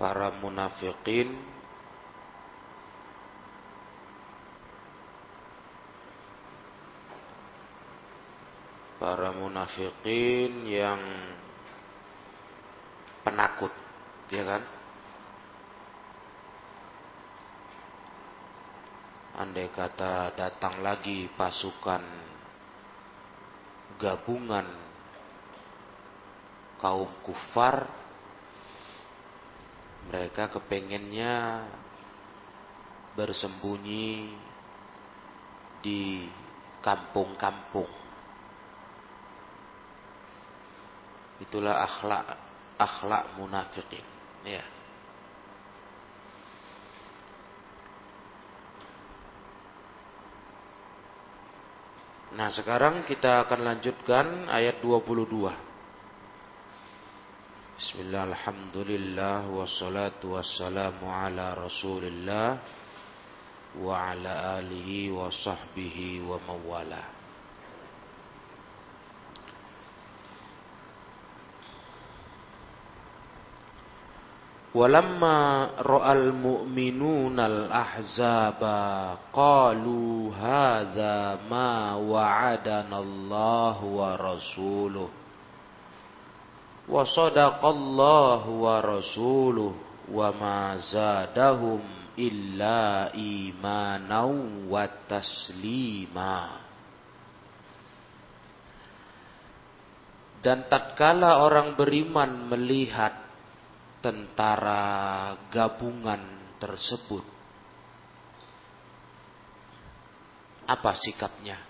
para 0.00 0.32
munafikin 0.40 1.36
para 9.00 9.32
munafikin 9.32 10.68
yang 10.68 11.00
penakut, 13.24 13.72
ya 14.28 14.44
kan? 14.44 14.62
Andai 19.40 19.72
kata 19.72 20.36
datang 20.36 20.84
lagi 20.84 21.32
pasukan 21.32 22.04
gabungan 23.96 24.68
kaum 26.76 27.08
kufar, 27.24 27.88
mereka 30.10 30.50
kepengennya 30.50 31.64
bersembunyi 33.14 34.34
di 35.80 36.26
kampung-kampung 36.82 38.00
Itulah 41.40 41.80
akhlak 41.88 42.36
akhlak 42.76 43.24
munafikin. 43.40 44.04
Ya. 44.44 44.60
Nah, 52.36 52.52
sekarang 52.52 53.08
kita 53.08 53.48
akan 53.48 53.60
lanjutkan 53.66 54.52
ayat 54.52 54.78
22. 54.84 55.69
Bismillah, 57.80 58.28
alhamdulillah, 58.28 59.48
wassalatu 59.56 60.36
wassalamu 60.36 61.08
ala 61.08 61.56
rasulillah 61.56 62.60
wa 63.80 64.12
ala 64.12 64.60
alihi 64.60 65.08
wa 65.08 65.32
sahbihi 65.32 66.20
wa 66.20 66.36
mawalah. 66.44 67.08
Walamma 74.76 75.72
ra'al 75.80 76.36
mu'minuna 76.36 77.48
al-ahzaba 77.48 79.16
qalu 79.32 80.28
hadza 80.36 81.48
ma 81.48 81.96
wa'adana 81.96 82.92
Allah 82.92 83.76
wa 83.80 84.20
rasuluh 84.20 85.08
wa 86.90 87.06
sadaqallahu 87.06 88.66
wa 88.66 88.76
rasuluh 88.82 89.72
wa 90.10 90.28
ma 90.34 90.74
zadahum 90.82 91.78
illa 92.18 93.14
imanan 93.14 94.66
wa 94.66 94.84
taslima 95.06 96.66
Dan 100.40 100.72
tatkala 100.72 101.44
orang 101.44 101.76
beriman 101.76 102.48
melihat 102.48 103.12
tentara 104.00 105.36
gabungan 105.52 106.56
tersebut. 106.56 107.20
Apa 110.64 110.96
sikapnya? 110.96 111.69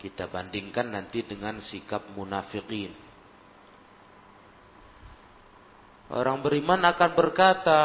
Kita 0.00 0.32
bandingkan 0.32 0.96
nanti 0.96 1.20
dengan 1.28 1.60
sikap 1.60 2.16
munafikin. 2.16 2.96
Orang 6.08 6.40
beriman 6.40 6.80
akan 6.88 7.10
berkata, 7.12 7.82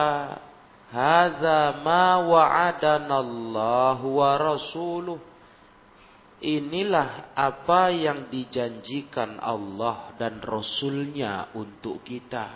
"Hadza 0.89 1.83
ma 1.83 2.23
wa'adana 2.23 3.19
Allah 3.19 3.99
wa 3.99 4.31
rasuluh." 4.39 5.19
Inilah 6.45 7.31
apa 7.35 7.91
yang 7.91 8.27
dijanjikan 8.31 9.39
Allah 9.39 10.13
dan 10.19 10.43
Rasulnya 10.43 11.51
untuk 11.55 12.03
kita. 12.03 12.47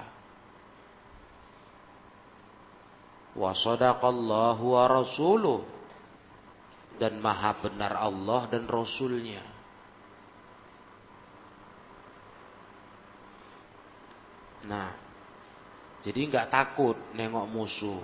Wa 3.33 3.55
sadaqallahu 3.55 4.63
wa 4.75 4.83
rasuluh. 4.87 5.78
Dan 6.99 7.23
maha 7.23 7.55
benar 7.63 7.95
Allah 7.95 8.51
dan 8.51 8.67
Rasulnya. 8.67 9.39
Nah, 14.67 14.91
jadi 16.03 16.19
nggak 16.27 16.51
takut 16.51 16.95
nengok 17.15 17.47
musuh. 17.47 18.03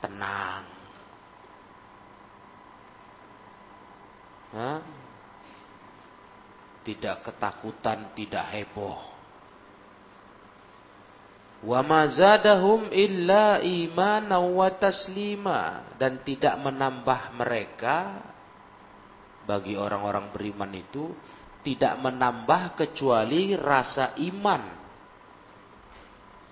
Tenang. 0.00 0.64
Hah? 4.56 4.80
Tidak 6.86 7.16
ketakutan, 7.26 8.16
tidak 8.16 8.46
heboh. 8.56 9.15
Wa 11.66 11.82
mazadahum 11.82 12.94
illa 12.94 13.58
imana 13.58 14.38
wa 14.38 14.70
taslima 14.70 15.90
dan 15.98 16.22
tidak 16.22 16.54
menambah 16.62 17.34
mereka 17.34 18.22
bagi 19.50 19.74
orang-orang 19.74 20.30
beriman 20.30 20.70
itu 20.78 21.10
tidak 21.66 21.98
menambah 21.98 22.78
kecuali 22.78 23.58
rasa 23.58 24.14
iman, 24.14 24.62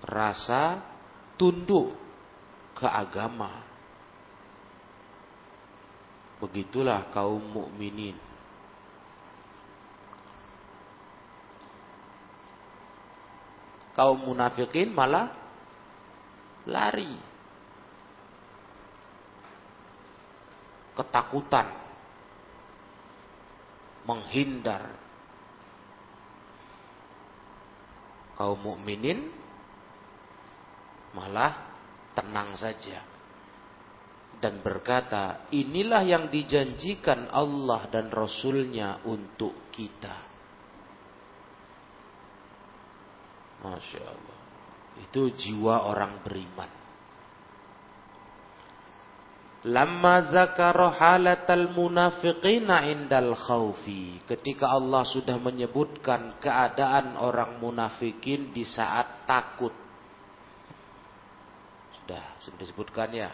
rasa 0.03 0.83
tunduk 1.39 1.95
ke 2.75 2.83
agama. 2.83 3.63
Begitulah 6.43 7.15
kaum 7.15 7.39
mukminin. 7.39 8.34
Kaum 13.95 14.27
munafikin 14.27 14.91
malah 14.91 15.31
lari. 16.67 17.15
Ketakutan. 20.95 21.67
Menghindar. 24.05 24.83
Kaum 28.35 28.59
mukminin 28.59 29.31
malah 31.15 31.55
tenang 32.11 32.59
saja 32.59 33.15
dan 34.39 34.59
berkata, 34.59 35.47
inilah 35.55 36.03
yang 36.03 36.27
dijanjikan 36.27 37.31
Allah 37.31 37.87
dan 37.87 38.11
Rasulnya 38.11 39.01
untuk 39.07 39.71
kita. 39.71 40.24
Masya 43.65 44.01
Allah. 44.05 44.39
Itu 45.01 45.33
jiwa 45.33 45.89
orang 45.89 46.21
beriman. 46.21 46.71
Lama 49.65 50.29
zakara 50.29 50.93
halatal 50.93 51.73
munafiqina 51.73 52.85
indal 52.85 53.33
khawfi. 53.33 54.21
Ketika 54.29 54.69
Allah 54.69 55.01
sudah 55.09 55.41
menyebutkan 55.41 56.37
keadaan 56.37 57.17
orang 57.17 57.57
munafikin 57.57 58.53
di 58.53 58.61
saat 58.61 59.25
takut. 59.25 59.73
Sudah, 61.97 62.37
sudah 62.45 62.57
disebutkan 62.61 63.09
ya 63.09 63.33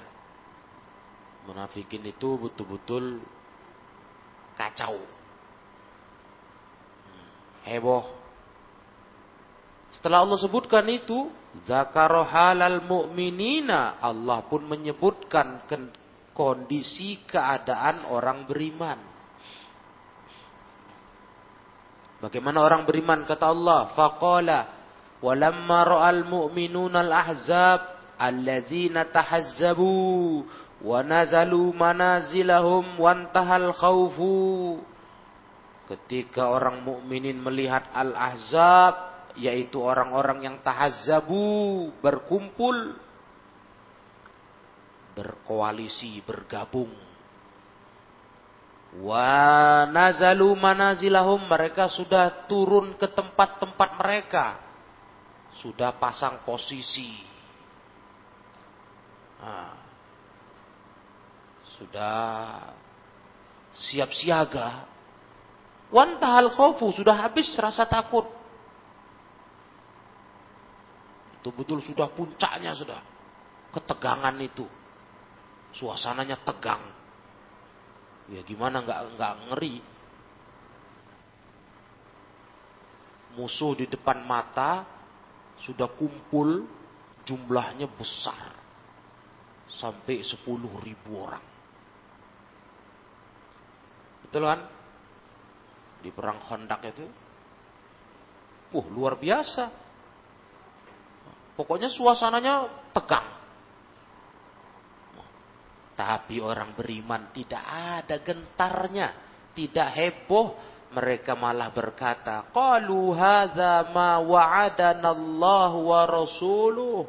Munafikin 1.41 2.05
itu 2.05 2.37
betul-betul 2.37 3.17
kacau. 4.53 5.01
Hmm, 7.01 7.29
heboh. 7.65 8.20
Setelah 10.01 10.25
Allah 10.25 10.41
sebutkan 10.41 10.81
itu, 10.89 11.29
zakaro 11.69 12.25
halal 12.25 12.81
mu'minina, 12.89 14.01
Allah 14.01 14.41
pun 14.49 14.65
menyebutkan 14.65 15.61
kondisi 16.33 17.21
keadaan 17.29 18.09
orang 18.09 18.49
beriman. 18.49 18.97
Bagaimana 22.17 22.65
orang 22.65 22.89
beriman 22.89 23.29
kata 23.29 23.53
Allah, 23.53 23.93
faqala 23.93 24.59
walamma 25.21 25.79
ra'al 25.85 26.25
mu'minuna 26.25 27.05
al-ahzab 27.05 28.01
alladzina 28.17 29.05
tahazzabu 29.05 30.41
wa 30.81 31.05
nazalu 31.05 31.77
manazilahum 31.77 32.97
wantahal 32.97 33.69
khawfu 33.69 34.81
ketika 35.93 36.49
orang 36.49 36.81
mukminin 36.81 37.37
melihat 37.37 37.85
al-ahzab 37.93 39.10
yaitu 39.39 39.79
orang-orang 39.79 40.43
yang 40.43 40.55
tahazzabu 40.63 41.91
berkumpul 42.03 42.95
berkoalisi 45.15 46.23
bergabung 46.23 46.91
Wa 48.99 49.87
nazalu 49.87 50.51
manazilahum 50.59 51.47
mereka 51.47 51.87
sudah 51.87 52.43
turun 52.51 52.99
ke 52.99 53.07
tempat-tempat 53.07 53.89
mereka. 53.95 54.59
Sudah 55.63 55.95
pasang 55.95 56.43
posisi. 56.43 57.23
Nah, 59.39 59.79
sudah 61.79 62.19
siap 63.71 64.11
siaga. 64.11 64.91
Wantahal 65.87 66.51
khawfu 66.51 66.91
sudah 66.91 67.15
habis 67.15 67.47
rasa 67.55 67.87
takut. 67.87 68.27
Itu 71.41 71.49
betul 71.49 71.81
sudah 71.81 72.05
puncaknya 72.13 72.69
sudah. 72.77 73.01
Ketegangan 73.73 74.37
itu. 74.37 74.69
Suasananya 75.73 76.37
tegang. 76.45 76.85
Ya 78.29 78.45
gimana 78.45 78.85
nggak 78.85 79.17
nggak 79.17 79.33
ngeri? 79.49 79.75
Musuh 83.41 83.73
di 83.73 83.89
depan 83.89 84.21
mata 84.21 84.85
sudah 85.65 85.89
kumpul 85.97 86.69
jumlahnya 87.25 87.89
besar. 87.89 88.53
Sampai 89.65 90.21
10 90.21 90.45
ribu 90.85 91.25
orang. 91.25 91.45
Betul 94.29 94.45
kan? 94.45 94.61
Di 96.05 96.13
perang 96.13 96.37
Khandaq 96.45 96.81
itu. 96.85 97.07
Wah, 98.77 98.85
luar 98.93 99.17
biasa. 99.17 99.80
Pokoknya 101.55 101.91
suasananya 101.91 102.89
tegang. 102.95 103.27
Tapi 105.95 106.41
orang 106.41 106.73
beriman 106.73 107.29
tidak 107.29 107.61
ada 107.61 108.17
gentarnya, 108.23 109.07
tidak 109.53 109.89
heboh. 109.93 110.57
Mereka 110.91 111.39
malah 111.39 111.71
berkata, 111.71 112.51
Qalu 112.51 113.15
hadza 113.15 113.87
ma 113.95 114.19
wa'adana 114.19 115.07
Allah 115.15 115.71
wa 115.71 116.01
rasuluh. 116.03 117.07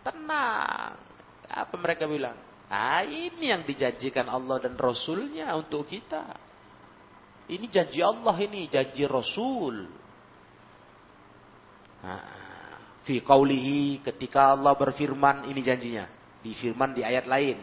Tenang. 0.00 0.96
Apa 1.44 1.74
mereka 1.76 2.08
bilang? 2.08 2.36
Ah, 2.72 3.04
ini 3.04 3.52
yang 3.52 3.62
dijanjikan 3.68 4.26
Allah 4.26 4.58
dan 4.64 4.74
Rasulnya 4.80 5.52
untuk 5.54 5.84
kita. 5.84 6.24
Ini 7.44 7.68
janji 7.68 8.00
Allah 8.00 8.36
ini, 8.40 8.64
janji 8.72 9.04
Rasul. 9.04 9.84
Nah, 12.00 12.33
fi 13.04 13.20
qawlihi 13.20 14.00
ketika 14.02 14.56
Allah 14.56 14.72
berfirman 14.74 15.48
ini 15.48 15.60
janjinya 15.60 16.04
di 16.44 16.52
firman 16.52 16.92
di 16.92 17.00
ayat 17.00 17.24
lain. 17.24 17.56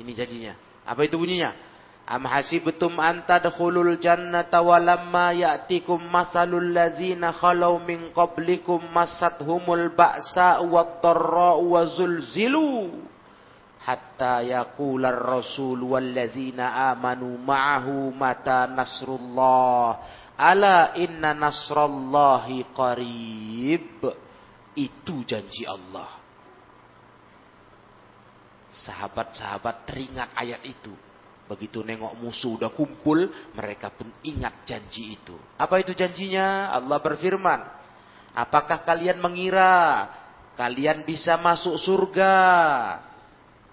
Ini 0.00 0.12
janjinya. 0.16 0.54
Apa 0.82 1.06
itu 1.06 1.14
bunyinya? 1.14 1.54
Am 2.10 2.26
hasibtum 2.26 2.98
an 2.98 3.22
tadkhulul 3.22 4.02
jannata 4.02 4.58
wa 4.58 4.82
lamma 4.82 5.30
ya'tikum 5.30 6.02
masalul 6.10 6.74
ladzina 6.74 7.30
khalau 7.30 7.78
min 7.78 8.10
qablikum 8.10 8.82
masathumul 8.90 9.94
ba'sa 9.94 10.58
wad-dharra'u 10.58 11.70
wa 11.70 11.86
zulzilu 11.86 12.98
hatta 13.86 14.42
yaqular 14.42 15.22
rasul 15.22 15.86
wal 15.86 16.02
ladzina 16.02 16.90
amanu 16.90 17.38
ma'ahu 17.38 18.10
mata 18.10 18.66
nasrullah 18.66 20.02
ala 20.34 20.98
inna 20.98 21.30
nasrallahi 21.30 22.74
qarib 22.74 24.02
itu 24.80 25.20
janji 25.28 25.68
Allah 25.68 26.20
Sahabat-sahabat 28.70 29.82
teringat 29.86 30.30
ayat 30.38 30.62
itu. 30.62 30.94
Begitu 31.50 31.82
nengok 31.82 32.14
musuh 32.22 32.54
udah 32.54 32.70
kumpul, 32.70 33.26
mereka 33.58 33.90
pun 33.90 34.06
ingat 34.22 34.62
janji 34.62 35.18
itu. 35.18 35.34
Apa 35.58 35.82
itu 35.82 35.90
janjinya? 35.90 36.70
Allah 36.70 37.02
berfirman, 37.02 37.60
Apakah 38.30 38.86
kalian 38.86 39.18
mengira 39.18 40.06
kalian 40.54 41.02
bisa 41.02 41.34
masuk 41.42 41.74
surga? 41.82 42.34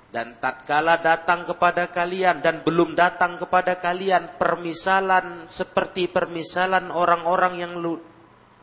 Dan 0.10 0.42
tatkala 0.42 0.98
datang 0.98 1.46
kepada 1.46 1.94
kalian 1.94 2.42
dan 2.42 2.66
belum 2.66 2.98
datang 2.98 3.38
kepada 3.38 3.78
kalian 3.78 4.40
permisalan 4.42 5.46
seperti 5.52 6.10
permisalan 6.10 6.90
orang-orang 6.90 7.54
yang 7.62 7.74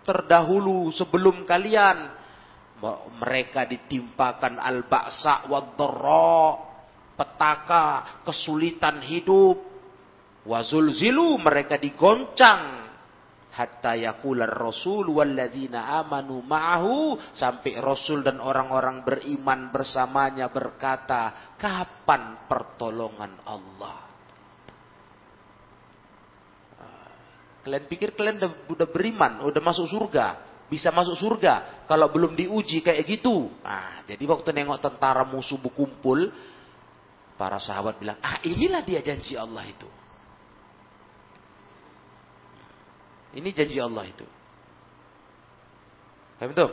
terdahulu 0.02 0.88
sebelum 0.90 1.46
kalian 1.46 2.23
mereka 3.20 3.64
ditimpakan 3.64 4.60
al-ba'sa 4.60 5.48
wa 5.48 5.60
petaka, 7.14 7.86
kesulitan 8.26 9.00
hidup, 9.06 9.56
wazulzilu 10.44 11.38
mereka 11.40 11.78
digoncang. 11.78 12.84
Hatta 13.54 13.94
yakular 13.94 14.50
rasul 14.50 15.14
walladzina 15.14 16.02
amanu 16.02 16.42
ma'ahu 16.42 17.14
sampai 17.30 17.78
rasul 17.78 18.26
dan 18.26 18.42
orang-orang 18.42 19.06
beriman 19.06 19.70
bersamanya 19.70 20.50
berkata 20.50 21.54
kapan 21.54 22.50
pertolongan 22.50 23.38
Allah? 23.46 23.98
Kalian 27.62 27.84
pikir 27.86 28.12
kalian 28.18 28.42
udah, 28.42 28.52
udah 28.74 28.88
beriman 28.90 29.32
udah 29.46 29.62
masuk 29.62 29.86
surga 29.86 30.53
bisa 30.74 30.90
masuk 30.90 31.14
surga 31.14 31.86
kalau 31.86 32.10
belum 32.10 32.34
diuji 32.34 32.82
kayak 32.82 33.06
gitu. 33.06 33.46
Nah, 33.62 34.02
jadi 34.10 34.26
waktu 34.26 34.50
nengok 34.50 34.82
tentara 34.82 35.22
musuh 35.22 35.62
berkumpul, 35.62 36.34
para 37.38 37.62
sahabat 37.62 38.02
bilang, 38.02 38.18
ah 38.18 38.42
inilah 38.42 38.82
dia 38.82 38.98
janji 38.98 39.38
Allah 39.38 39.62
itu. 39.70 39.86
Ini 43.38 43.48
janji 43.54 43.78
Allah 43.78 44.04
itu. 44.10 44.26
Paham 46.38 46.50
itu? 46.50 46.68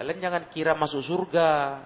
Kalian 0.00 0.18
jangan 0.18 0.42
kira 0.48 0.72
masuk 0.72 1.04
surga. 1.04 1.84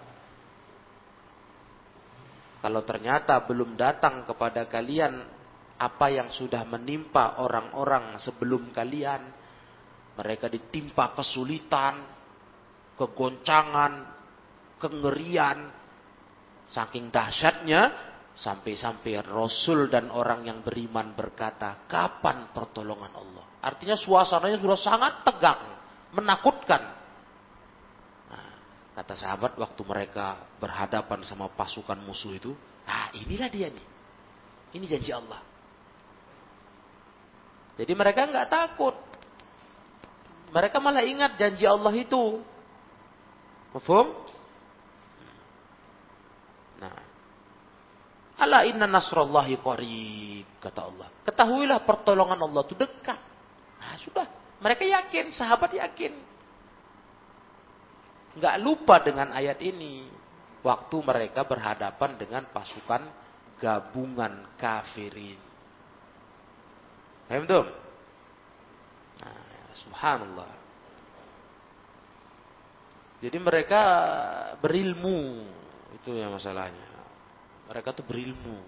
Kalau 2.62 2.82
ternyata 2.86 3.42
belum 3.42 3.74
datang 3.74 4.22
kepada 4.22 4.64
kalian 4.70 5.26
apa 5.76 6.06
yang 6.14 6.30
sudah 6.30 6.62
menimpa 6.62 7.42
orang-orang 7.42 8.16
sebelum 8.22 8.70
kalian, 8.70 9.41
mereka 10.12 10.46
ditimpa 10.48 11.16
kesulitan, 11.16 12.04
kegoncangan, 13.00 13.92
kengerian, 14.76 15.72
saking 16.68 17.08
dahsyatnya 17.08 18.12
sampai-sampai 18.32 19.20
Rasul 19.24 19.92
dan 19.92 20.08
orang 20.08 20.44
yang 20.48 20.64
beriman 20.64 21.12
berkata, 21.12 21.84
kapan 21.88 22.52
pertolongan 22.52 23.12
Allah? 23.12 23.44
Artinya 23.62 23.96
suasananya 23.96 24.58
sudah 24.58 24.80
sangat 24.80 25.12
tegang, 25.22 25.62
menakutkan. 26.16 26.82
Nah, 28.32 28.52
kata 28.96 29.14
sahabat 29.14 29.54
waktu 29.60 29.82
mereka 29.86 30.56
berhadapan 30.58 31.22
sama 31.22 31.52
pasukan 31.52 32.00
musuh 32.02 32.34
itu, 32.34 32.50
ah 32.88 33.08
inilah 33.14 33.48
dia 33.52 33.68
nih. 33.70 33.86
Ini 34.72 34.84
janji 34.88 35.12
Allah. 35.12 35.40
Jadi 37.76 37.92
mereka 37.92 38.28
nggak 38.28 38.48
takut. 38.48 39.11
Mereka 40.52 40.76
malah 40.84 41.00
ingat 41.00 41.40
janji 41.40 41.64
Allah 41.64 41.92
itu. 41.96 42.44
Mafhum? 43.72 44.12
Nah. 46.76 47.00
Ala 48.36 48.68
inna 48.68 48.84
nasrallahi 48.84 49.56
qarib 49.56 50.46
kata 50.60 50.80
Allah. 50.84 51.08
Ketahuilah 51.24 51.80
pertolongan 51.88 52.36
Allah 52.44 52.62
itu 52.68 52.76
dekat. 52.76 53.16
Nah, 53.80 53.96
sudah. 54.04 54.26
Mereka 54.60 54.84
yakin, 54.84 55.32
sahabat 55.32 55.72
yakin. 55.72 56.12
Enggak 58.36 58.56
lupa 58.60 59.00
dengan 59.00 59.32
ayat 59.32 59.58
ini. 59.64 60.04
Waktu 60.62 60.96
mereka 61.02 61.42
berhadapan 61.42 62.14
dengan 62.20 62.46
pasukan 62.52 63.02
gabungan 63.58 64.52
kafirin. 64.60 65.40
Paham 67.26 67.48
tuh? 67.48 67.66
Subhanallah. 69.76 70.52
Jadi 73.22 73.38
mereka 73.38 73.82
berilmu. 74.58 75.46
Itu 76.02 76.10
yang 76.10 76.34
masalahnya. 76.34 76.90
Mereka 77.70 77.94
tuh 77.94 78.02
berilmu. 78.02 78.58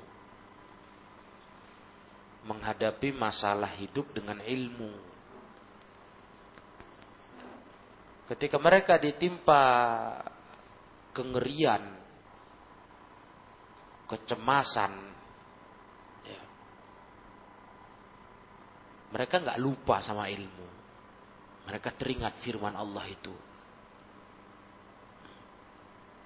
Menghadapi 2.46 3.10
masalah 3.16 3.74
hidup 3.74 4.14
dengan 4.14 4.38
ilmu. 4.38 5.14
Ketika 8.24 8.56
mereka 8.56 8.96
ditimpa 8.96 9.62
kengerian, 11.12 11.82
kecemasan, 14.08 14.92
ya, 16.24 16.42
mereka 19.12 19.44
nggak 19.44 19.60
lupa 19.60 20.00
sama 20.00 20.32
ilmu. 20.32 20.73
Mereka 21.64 21.96
teringat 21.96 22.40
firman 22.44 22.76
Allah 22.76 23.04
itu. 23.08 23.34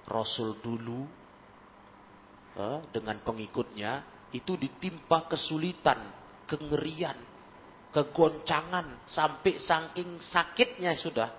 Rasul 0.09 0.57
dulu 0.59 1.05
eh, 2.57 2.79
dengan 2.89 3.21
pengikutnya 3.21 4.03
itu 4.33 4.57
ditimpa 4.57 5.29
kesulitan, 5.29 6.01
kengerian, 6.49 7.17
kegoncangan 7.89 9.09
sampai 9.09 9.57
saking 9.57 10.21
sakitnya 10.21 10.93
sudah 10.93 11.29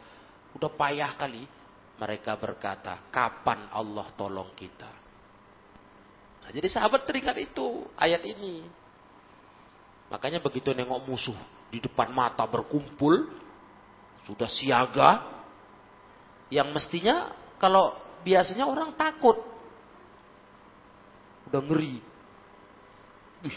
udah 0.59 0.71
payah 0.75 1.15
kali 1.15 1.47
mereka 1.95 2.35
berkata 2.35 3.07
kapan 3.15 3.71
Allah 3.71 4.11
tolong 4.19 4.51
kita 4.59 4.91
nah, 6.43 6.51
jadi 6.51 6.67
sahabat 6.67 7.07
teringat 7.07 7.39
itu 7.39 7.87
ayat 7.95 8.27
ini 8.27 8.67
makanya 10.11 10.43
begitu 10.43 10.75
nengok 10.75 11.07
musuh 11.07 11.39
di 11.71 11.79
depan 11.79 12.11
mata 12.11 12.43
berkumpul 12.51 13.31
sudah 14.29 14.49
siaga 14.51 15.11
yang 16.53 16.75
mestinya 16.75 17.33
kalau 17.57 17.97
biasanya 18.21 18.69
orang 18.69 18.93
takut 18.99 19.39
udah 21.51 21.63
ngeri 21.65 22.11
Wih, 23.41 23.57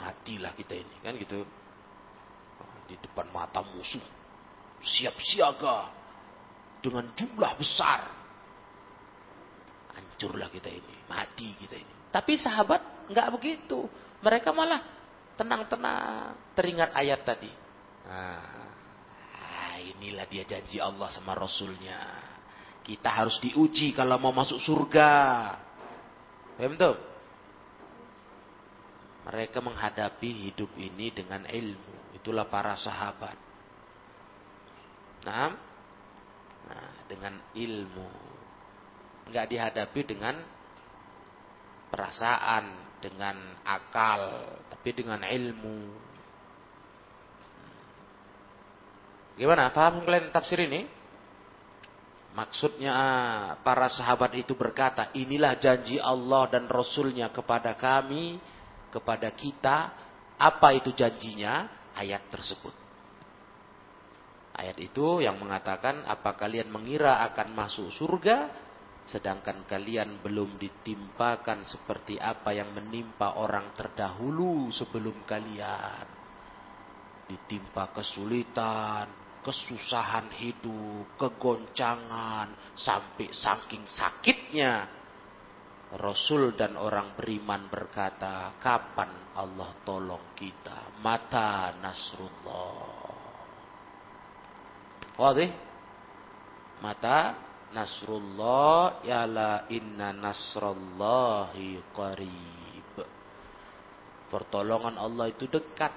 matilah 0.00 0.56
kita 0.56 0.72
ini 0.72 0.96
kan 1.04 1.12
gitu 1.20 1.44
di 2.88 2.96
depan 3.00 3.28
mata 3.32 3.64
musuh. 3.64 4.04
Siap 4.82 5.16
siaga 5.16 5.88
dengan 6.82 7.08
jumlah 7.14 7.52
besar. 7.56 8.00
Hancurlah 9.96 10.48
kita 10.52 10.68
ini, 10.72 10.94
mati 11.08 11.54
kita 11.56 11.76
ini. 11.78 11.94
Tapi 12.10 12.36
sahabat 12.36 13.08
nggak 13.08 13.28
begitu. 13.38 13.86
Mereka 14.22 14.52
malah 14.52 14.80
tenang-tenang 15.36 16.36
teringat 16.52 16.90
ayat 16.92 17.20
tadi. 17.24 17.50
Nah, 18.06 18.71
inilah 20.02 20.26
dia 20.26 20.42
janji 20.42 20.82
Allah 20.82 21.06
sama 21.14 21.38
Rasulnya. 21.38 22.18
Kita 22.82 23.06
harus 23.06 23.38
diuji 23.38 23.94
kalau 23.94 24.18
mau 24.18 24.34
masuk 24.34 24.58
surga. 24.58 25.14
Paham 26.58 26.74
tuh? 26.74 26.98
Mereka 29.22 29.62
menghadapi 29.62 30.50
hidup 30.50 30.74
ini 30.74 31.14
dengan 31.14 31.46
ilmu. 31.46 32.18
Itulah 32.18 32.50
para 32.50 32.74
sahabat. 32.74 33.38
Nah, 35.22 35.54
nah 36.66 36.90
dengan 37.06 37.38
ilmu. 37.54 38.10
Enggak 39.30 39.46
dihadapi 39.46 40.00
dengan 40.02 40.42
perasaan, 41.86 42.98
dengan 42.98 43.38
akal, 43.62 44.22
tapi 44.74 44.90
dengan 44.90 45.22
ilmu. 45.22 46.10
Gimana? 49.42 49.74
Paham 49.74 50.06
kalian 50.06 50.30
tafsir 50.30 50.62
ini? 50.62 50.86
Maksudnya 52.38 52.94
para 53.66 53.90
sahabat 53.90 54.38
itu 54.38 54.54
berkata, 54.54 55.10
inilah 55.18 55.58
janji 55.58 55.98
Allah 55.98 56.46
dan 56.46 56.70
Rasulnya 56.70 57.34
kepada 57.34 57.74
kami, 57.74 58.38
kepada 58.94 59.34
kita. 59.34 59.98
Apa 60.38 60.78
itu 60.78 60.94
janjinya? 60.94 61.82
ayat 61.92 62.24
tersebut. 62.32 62.72
Ayat 64.56 64.80
itu 64.80 65.20
yang 65.20 65.36
mengatakan 65.40 66.04
apa 66.08 66.36
kalian 66.36 66.72
mengira 66.72 67.24
akan 67.32 67.52
masuk 67.52 67.92
surga 67.92 68.48
sedangkan 69.02 69.66
kalian 69.66 70.22
belum 70.22 70.56
ditimpakan 70.56 71.66
seperti 71.66 72.16
apa 72.16 72.54
yang 72.54 72.70
menimpa 72.70 73.36
orang 73.36 73.76
terdahulu 73.76 74.72
sebelum 74.72 75.26
kalian. 75.26 76.06
Ditimpa 77.26 77.92
kesulitan, 77.96 79.21
kesusahan 79.42 80.30
hidup, 80.38 81.18
kegoncangan, 81.18 82.74
sampai 82.78 83.28
saking 83.34 83.84
sakitnya 83.90 85.02
Rasul 85.92 86.56
dan 86.56 86.80
orang 86.80 87.12
beriman 87.12 87.68
berkata, 87.68 88.56
kapan 88.56 89.12
Allah 89.36 89.76
tolong 89.84 90.32
kita? 90.32 90.96
Mata 91.04 91.76
Nasrullah. 91.76 93.12
Wadih? 95.20 95.52
Mata 96.80 97.36
Nasrullah 97.76 99.04
yala 99.04 99.68
inna 99.68 100.16
nasrallahi 100.16 101.80
qarib. 101.92 102.92
Pertolongan 104.32 104.96
Allah 104.96 105.28
itu 105.28 105.44
dekat. 105.44 105.92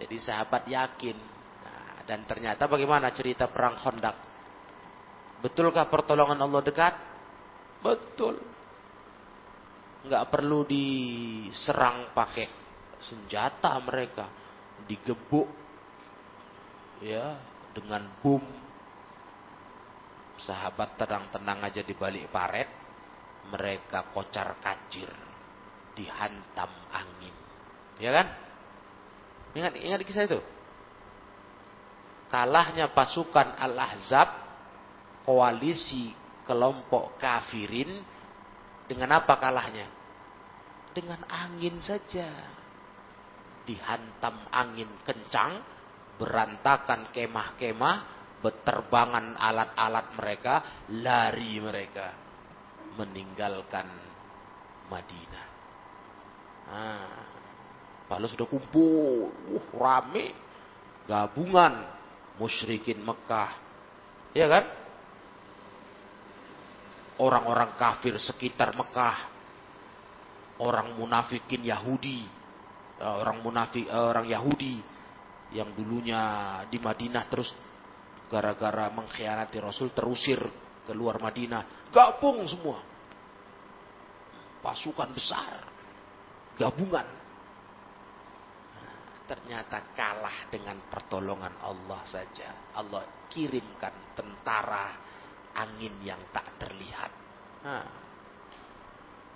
Jadi 0.00 0.16
sahabat 0.16 0.64
yakin. 0.64 1.31
Dan 2.12 2.28
ternyata 2.28 2.68
bagaimana 2.68 3.08
cerita 3.08 3.48
perang 3.48 3.80
Khandaq? 3.80 4.16
Betulkah 5.40 5.88
pertolongan 5.88 6.44
Allah 6.44 6.60
dekat? 6.60 6.92
Betul. 7.80 8.36
Nggak 10.04 10.28
perlu 10.28 10.68
diserang 10.68 12.12
pakai 12.12 12.52
senjata 13.00 13.72
mereka. 13.80 14.28
Digebuk 14.84 15.48
ya 17.00 17.40
dengan 17.72 18.04
bom. 18.20 18.44
Sahabat 20.36 21.00
tenang-tenang 21.00 21.64
aja 21.64 21.80
di 21.80 21.96
balik 21.96 22.28
paret. 22.28 22.68
Mereka 23.56 24.12
kocar 24.12 24.60
kacir 24.60 25.08
dihantam 25.96 26.68
angin. 26.92 27.32
Ya 27.96 28.12
kan? 28.12 28.28
Ingat 29.56 29.80
ingat 29.80 30.04
kisah 30.04 30.28
itu 30.28 30.60
kalahnya 32.32 32.88
pasukan 32.96 33.60
al-ahzab 33.60 34.28
koalisi 35.28 36.16
kelompok 36.48 37.20
kafirin 37.20 38.00
dengan 38.88 39.20
apa 39.20 39.36
kalahnya? 39.36 39.86
Dengan 40.96 41.20
angin 41.28 41.76
saja. 41.84 42.32
Dihantam 43.62 44.50
angin 44.50 44.90
kencang, 45.06 45.62
berantakan 46.18 47.14
kemah-kemah, 47.14 47.96
berterbangan 48.42 49.38
alat-alat 49.38 50.06
mereka, 50.18 50.54
lari 50.90 51.62
mereka. 51.62 52.08
Meninggalkan 52.98 53.88
Madinah. 54.90 55.46
Nah, 56.68 57.08
sudah 58.10 58.48
kumpul, 58.50 59.32
uh, 59.32 59.66
rame, 59.72 60.36
gabungan 61.06 62.01
musyrikin 62.40 63.00
Mekah. 63.02 63.52
Ya 64.32 64.48
kan? 64.48 64.64
orang-orang 67.22 67.76
kafir 67.78 68.18
sekitar 68.18 68.74
Mekah, 68.74 69.16
orang 70.58 70.98
munafikin 70.98 71.62
Yahudi, 71.62 72.26
eh, 72.98 73.14
orang 73.14 73.38
munafik 73.44 73.86
eh, 73.86 73.92
orang 73.92 74.26
Yahudi 74.26 74.82
yang 75.54 75.70
dulunya 75.76 76.22
di 76.66 76.80
Madinah 76.80 77.28
terus 77.28 77.52
gara-gara 78.32 78.88
mengkhianati 78.88 79.60
Rasul 79.60 79.92
terusir 79.92 80.40
keluar 80.88 81.20
Madinah, 81.22 81.92
gabung 81.92 82.42
semua. 82.48 82.80
Pasukan 84.62 85.10
besar, 85.10 85.68
gabungan. 86.56 87.21
Ternyata 89.32 89.96
kalah 89.96 90.52
dengan 90.52 90.76
pertolongan 90.92 91.56
Allah 91.64 92.04
saja. 92.04 92.76
Allah 92.76 93.24
kirimkan 93.32 94.12
tentara 94.12 94.92
angin 95.56 96.04
yang 96.04 96.20
tak 96.28 96.60
terlihat. 96.60 97.08
Nah, 97.64 97.88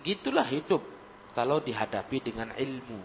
gitulah 0.05 0.45
hidup 0.53 0.85
kalau 1.33 1.65
dihadapi 1.65 2.21
dengan 2.21 2.53
ilmu. 2.53 3.01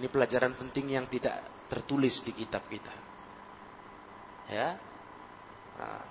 Ini 0.00 0.06
pelajaran 0.08 0.56
penting 0.56 0.96
yang 0.96 1.12
tidak 1.12 1.68
tertulis 1.68 2.24
di 2.24 2.32
kitab 2.32 2.64
kita. 2.64 2.94
Ya. 4.48 4.80
Nah, 5.76 6.04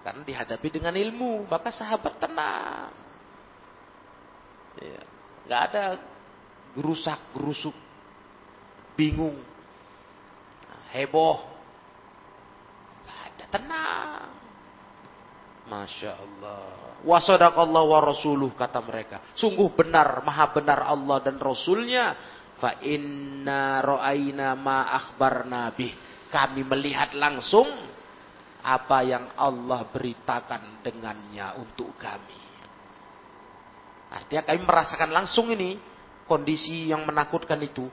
karena 0.00 0.22
dihadapi 0.24 0.68
dengan 0.80 0.96
ilmu, 0.96 1.44
maka 1.44 1.68
sahabat 1.68 2.16
tenang. 2.16 2.92
Ya. 4.80 5.02
Gak 5.44 5.62
ada 5.68 5.84
gerusak 6.72 7.20
gerusuk, 7.36 7.76
bingung, 8.96 9.38
heboh, 10.92 11.52
Tenang. 13.52 14.32
Masya 15.68 16.12
Allah. 16.16 16.64
Wasadakallah 17.04 17.84
wa 17.84 18.00
rasuluh 18.00 18.48
kata 18.56 18.80
mereka. 18.80 19.20
Sungguh 19.36 19.68
benar, 19.76 20.24
maha 20.24 20.48
benar 20.56 20.88
Allah 20.88 21.20
dan 21.20 21.36
Rasulnya. 21.36 22.16
Fa 22.56 22.80
inna 22.80 23.84
ro'ayna 23.84 24.56
ma 24.56 24.88
akhbar 24.96 25.44
nabi. 25.44 25.92
Kami 26.32 26.64
melihat 26.64 27.12
langsung 27.12 27.68
apa 28.64 29.04
yang 29.04 29.36
Allah 29.36 29.84
beritakan 29.90 30.80
dengannya 30.80 31.60
untuk 31.60 31.92
kami. 32.00 32.40
Artinya 34.12 34.42
kami 34.48 34.60
merasakan 34.64 35.10
langsung 35.12 35.52
ini 35.52 35.76
kondisi 36.24 36.88
yang 36.88 37.04
menakutkan 37.04 37.60
itu. 37.60 37.84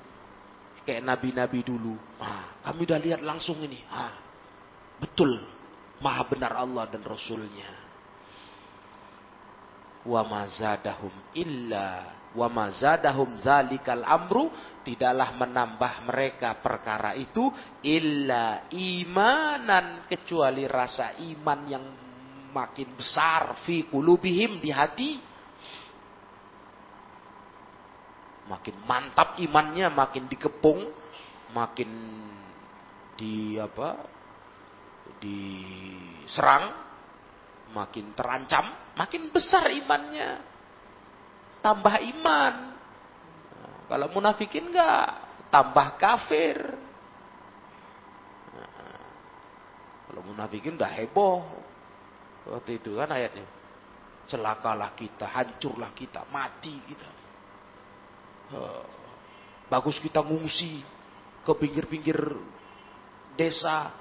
Kayak 0.89 1.05
nabi-nabi 1.05 1.61
dulu. 1.61 1.93
Ah, 2.17 2.65
kami 2.65 2.89
udah 2.89 2.97
lihat 2.97 3.21
langsung 3.21 3.61
ini. 3.61 3.77
Ah, 3.93 4.17
Betul. 4.97 5.37
Maha 6.01 6.25
benar 6.25 6.57
Allah 6.57 6.89
dan 6.89 7.03
Rasulnya. 7.05 7.89
wa 10.07 10.23
mazadahum 10.23 11.11
illa 11.35 12.15
wa 12.31 12.47
mazadahum 12.47 13.35
zalikal 13.43 13.99
amru 14.05 14.47
tidaklah 14.85 15.35
menambah 15.35 16.07
mereka 16.07 16.55
perkara 16.63 17.17
itu 17.19 17.51
illa 17.83 18.69
imanan 18.71 20.07
kecuali 20.07 20.63
rasa 20.69 21.19
iman 21.19 21.59
yang 21.67 21.85
makin 22.55 22.95
besar 22.95 23.59
fi 23.67 23.85
kulubihim 23.91 24.63
di 24.63 24.71
hati 24.71 25.11
makin 28.49 28.75
mantap 28.83 29.37
imannya 29.37 29.93
makin 29.93 30.25
dikepung 30.25 30.89
makin 31.53 31.89
di 33.13 33.55
apa 33.61 34.17
diserang 35.21 36.89
makin 37.73 38.13
terancam, 38.17 38.93
makin 38.97 39.29
besar 39.29 39.69
imannya. 39.69 40.41
Tambah 41.59 41.95
iman. 42.15 42.55
Kalau 43.89 44.07
munafikin 44.13 44.69
enggak, 44.69 45.07
tambah 45.49 45.97
kafir. 45.99 46.57
Kalau 50.09 50.21
munafikin 50.25 50.77
udah 50.77 50.91
heboh. 50.93 51.41
Waktu 52.49 52.81
itu 52.81 52.97
kan 52.97 53.11
ayatnya. 53.11 53.45
Celakalah 54.29 54.93
kita, 54.93 55.25
hancurlah 55.25 55.91
kita, 55.93 56.21
mati 56.29 56.79
kita. 56.85 57.18
Bagus 59.69 60.01
kita 60.01 60.25
ngungsi 60.25 60.81
ke 61.45 61.51
pinggir-pinggir 61.53 62.17
desa. 63.37 63.93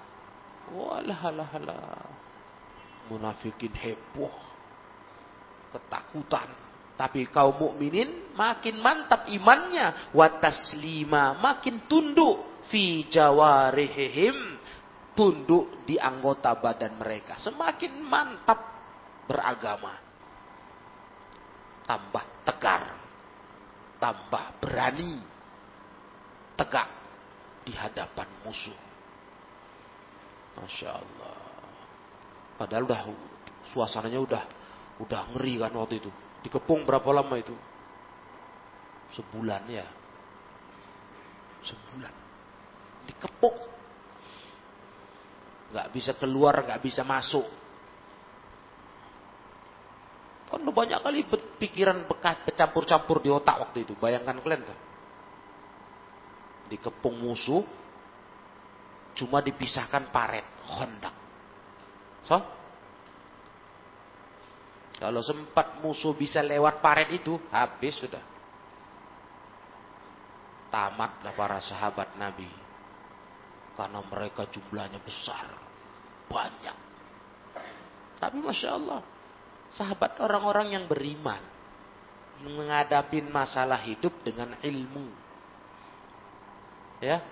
Walah, 0.69 1.19
halah, 1.25 1.49
halah 1.49 2.19
munafikin 3.09 3.73
heboh, 3.73 4.33
ketakutan. 5.73 6.49
Tapi 6.95 7.31
kaum 7.31 7.57
mukminin 7.57 8.35
makin 8.35 8.83
mantap 8.83 9.31
imannya, 9.31 10.13
wataslima 10.13 11.39
makin 11.39 11.87
tunduk 11.87 12.67
fi 12.69 13.07
jawarihim, 13.07 14.59
tunduk 15.15 15.87
di 15.87 15.95
anggota 15.97 16.59
badan 16.59 16.99
mereka. 16.99 17.39
Semakin 17.39 18.03
mantap 18.03 18.61
beragama. 19.31 19.95
Tambah 21.87 22.25
tegar, 22.45 23.08
tambah 23.99 24.45
berani, 24.63 25.19
tegak 26.55 26.89
di 27.67 27.75
hadapan 27.75 28.27
musuh. 28.47 28.79
Masya 30.59 30.91
Allah. 30.91 31.39
Padahal 32.59 32.83
udah 32.87 33.01
suasananya 33.71 34.19
udah 34.19 34.43
udah 34.99 35.21
ngeri 35.35 35.63
kan 35.63 35.71
waktu 35.79 36.03
itu. 36.03 36.11
Dikepung 36.43 36.83
berapa 36.83 37.07
lama 37.15 37.35
itu? 37.39 37.55
Sebulan 39.15 39.63
ya. 39.71 39.87
Sebulan. 41.63 42.15
Dikepung. 43.07 43.57
Gak 45.69 45.89
bisa 45.93 46.17
keluar, 46.17 46.65
gak 46.65 46.81
bisa 46.83 47.05
masuk. 47.07 47.47
Kan 50.49 50.65
banyak 50.65 50.99
kali 51.05 51.21
pikiran 51.59 52.07
bekas 52.07 52.47
bercampur-campur 52.47 53.19
di 53.21 53.29
otak 53.29 53.59
waktu 53.59 53.85
itu. 53.85 53.99
Bayangkan 53.99 54.39
kalian 54.39 54.63
kan. 54.65 54.79
Dikepung 56.71 57.19
musuh, 57.19 57.67
cuma 59.19 59.43
dipisahkan 59.43 60.15
paret, 60.15 60.47
hondak. 60.71 61.15
So? 62.25 62.39
Kalau 64.99 65.23
sempat 65.23 65.79
musuh 65.83 66.15
bisa 66.15 66.43
lewat 66.43 66.83
paret 66.83 67.11
itu, 67.15 67.39
habis 67.51 67.99
sudah. 67.99 68.23
Tamatlah 70.69 71.33
para 71.35 71.59
sahabat 71.63 72.19
Nabi. 72.19 72.51
Karena 73.79 74.03
mereka 74.03 74.51
jumlahnya 74.51 74.99
besar. 75.01 75.47
Banyak. 76.27 76.77
Tapi 78.19 78.37
Masya 78.43 78.71
Allah. 78.75 79.01
Sahabat 79.73 80.17
orang-orang 80.21 80.77
yang 80.77 80.85
beriman. 80.89 81.41
Menghadapi 82.39 83.25
masalah 83.29 83.83
hidup 83.83 84.15
dengan 84.23 84.55
ilmu. 84.63 85.11
Ya, 87.03 87.23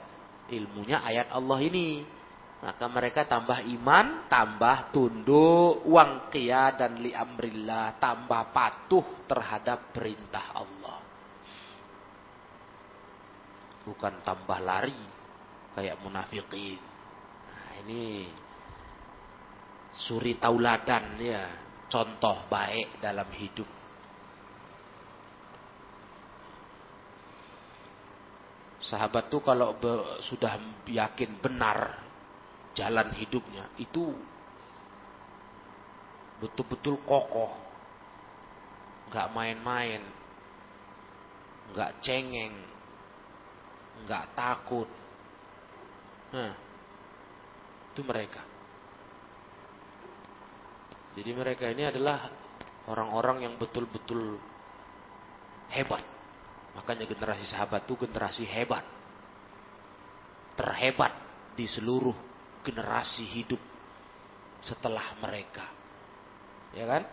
ilmunya 0.51 1.03
ayat 1.03 1.31
Allah 1.31 1.59
ini. 1.62 2.16
Maka 2.57 2.88
mereka 2.88 3.29
tambah 3.29 3.61
iman, 3.62 4.27
tambah 4.33 4.90
tunduk, 4.90 5.85
uang 5.87 6.33
kia 6.33 6.72
dan 6.72 6.99
li 6.99 7.12
amrillah, 7.12 8.01
tambah 8.01 8.51
patuh 8.51 9.29
terhadap 9.29 9.92
perintah 9.92 10.57
Allah. 10.57 10.99
Bukan 13.87 14.25
tambah 14.25 14.59
lari 14.59 14.99
kayak 15.77 16.01
munafikin. 16.01 16.81
Nah, 17.46 17.70
ini 17.87 18.27
suri 19.92 20.40
tauladan 20.40 21.20
ya, 21.20 21.44
contoh 21.87 22.46
baik 22.51 22.99
dalam 22.99 23.29
hidup. 23.35 23.68
Sahabat 28.83 29.27
tuh 29.27 29.42
kalau 29.42 29.75
sudah 30.22 30.62
yakin 30.87 31.42
benar 31.42 32.07
jalan 32.77 33.11
hidupnya 33.18 33.66
itu 33.83 34.14
betul-betul 36.38 37.01
kokoh. 37.03 37.51
Nggak 39.11 39.33
main-main. 39.35 40.03
Nggak 41.75 41.99
cengeng. 42.05 42.55
Nggak 44.07 44.25
takut. 44.38 44.87
Nah, 46.31 46.55
itu 47.90 48.01
mereka. 48.07 48.56
Jadi 51.16 51.31
mereka 51.33 51.64
ini 51.72 51.88
adalah 51.88 52.29
orang-orang 52.92 53.48
yang 53.48 53.55
betul-betul 53.57 54.37
hebat. 55.72 56.05
Makanya 56.76 57.09
generasi 57.09 57.48
sahabat 57.48 57.88
itu 57.88 57.96
generasi 58.05 58.44
hebat. 58.44 58.85
Terhebat 60.61 61.12
di 61.57 61.64
seluruh 61.64 62.12
generasi 62.61 63.24
hidup 63.24 63.61
setelah 64.61 65.16
mereka. 65.24 65.64
Ya 66.76 66.85
kan? 66.85 67.09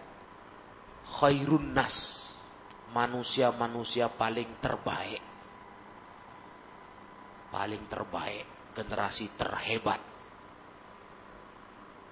Khairun 1.24 1.72
nas. 1.72 1.96
Manusia-manusia 2.92 4.12
paling 4.12 4.60
terbaik. 4.60 5.24
Paling 7.50 7.88
terbaik. 7.88 8.46
Generasi 8.76 9.32
terhebat. 9.40 10.13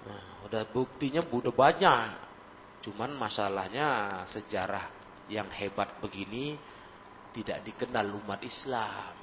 Nah, 0.02 0.22
udah 0.48 0.62
buktinya 0.70 1.22
udah 1.22 1.54
banyak. 1.54 2.08
Cuman 2.82 3.14
masalahnya 3.14 4.22
sejarah 4.30 4.90
yang 5.30 5.46
hebat 5.54 6.02
begini 6.02 6.58
tidak 7.32 7.62
dikenal 7.62 8.10
umat 8.22 8.42
Islam. 8.42 9.14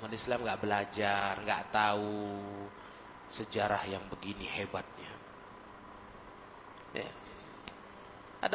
Umat 0.00 0.12
Islam 0.16 0.40
nggak 0.40 0.60
belajar, 0.64 1.32
nggak 1.44 1.64
tahu 1.68 2.40
sejarah 3.30 3.84
yang 3.86 4.08
begini 4.08 4.48
hebatnya. 4.48 5.12
Ya. 6.96 7.10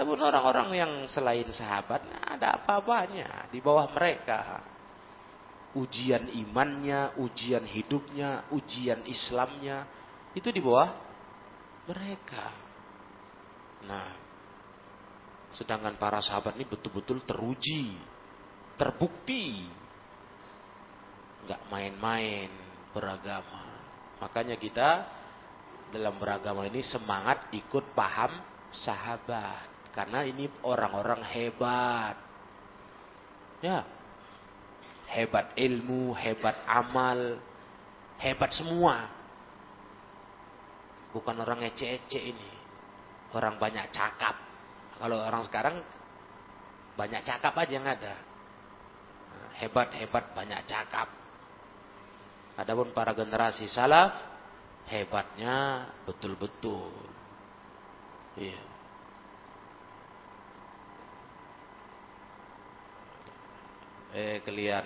pun 0.04 0.20
orang-orang 0.20 0.70
yang 0.76 0.92
selain 1.08 1.48
sahabat, 1.54 2.04
ada 2.26 2.60
apa-apanya 2.60 3.48
di 3.54 3.64
bawah 3.64 3.88
mereka. 3.94 4.66
Ujian 5.76 6.32
imannya, 6.32 7.20
ujian 7.20 7.64
hidupnya, 7.68 8.48
ujian 8.52 9.04
Islamnya, 9.08 9.86
itu 10.36 10.52
di 10.52 10.60
bawah 10.60 10.92
mereka. 11.88 12.52
Nah, 13.88 14.12
sedangkan 15.56 15.96
para 15.96 16.20
sahabat 16.20 16.60
ini 16.60 16.68
betul-betul 16.68 17.24
teruji, 17.24 17.96
terbukti 18.76 19.64
nggak 21.46 21.62
main-main 21.72 22.50
beragama. 22.92 23.64
Makanya 24.20 24.60
kita 24.60 24.90
dalam 25.94 26.18
beragama 26.18 26.66
ini 26.66 26.82
semangat 26.82 27.48
ikut 27.54 27.94
paham 27.94 28.34
sahabat. 28.74 29.72
Karena 29.96 30.28
ini 30.28 30.52
orang-orang 30.66 31.24
hebat. 31.24 32.20
Ya. 33.64 33.88
Hebat 35.06 35.56
ilmu, 35.56 36.12
hebat 36.18 36.60
amal, 36.68 37.40
hebat 38.20 38.52
semua. 38.52 39.08
Bukan 41.16 41.40
orang 41.40 41.64
ece-ece 41.64 42.20
ini. 42.20 42.52
Orang 43.32 43.56
banyak 43.56 43.88
cakap. 43.96 44.36
Kalau 45.00 45.24
orang 45.24 45.48
sekarang 45.48 45.80
banyak 47.00 47.24
cakap 47.24 47.56
aja 47.56 47.72
yang 47.72 47.88
ada. 47.88 48.20
Hebat-hebat 49.64 50.36
banyak 50.36 50.60
cakap. 50.68 51.08
Adapun 52.60 52.92
para 52.92 53.16
generasi 53.16 53.72
salaf 53.72 54.12
hebatnya 54.92 55.88
betul-betul. 56.04 56.92
Iya. 58.36 58.64
Eh 64.16 64.38
kalian. 64.44 64.86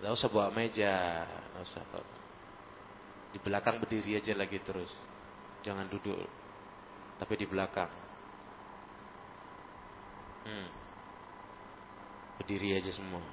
Enggak 0.00 0.12
usah 0.20 0.28
bawa 0.28 0.48
meja, 0.52 1.24
enggak 1.24 1.64
usah. 1.64 1.84
Di 3.34 3.42
belakang 3.42 3.82
berdiri 3.82 4.14
aja 4.14 4.30
lagi 4.38 4.62
terus. 4.62 4.94
Jangan 5.66 5.90
duduk. 5.90 6.22
Tapi 7.18 7.34
di 7.34 7.46
belakang. 7.50 7.90
Hmm. 10.46 10.68
Berdiri 12.38 12.78
aja 12.78 12.94
semua. 12.94 13.26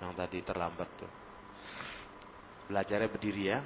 Yang 0.00 0.12
tadi 0.16 0.38
terlambat 0.40 0.88
tuh. 0.96 1.12
Belajarnya 2.72 3.12
berdiri 3.12 3.44
ya. 3.44 3.60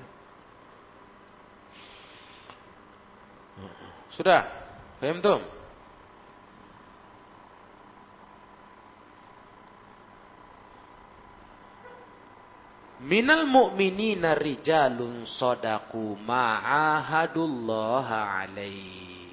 Sudah? 4.11 4.43
Paham 4.99 5.23
tuh? 5.23 5.39
Minal 13.05 13.45
mu'minina 13.45 14.33
rijalun 14.33 15.29
sodaku 15.29 16.17
ma'ahadullah 16.25 18.09
alaih. 18.41 19.29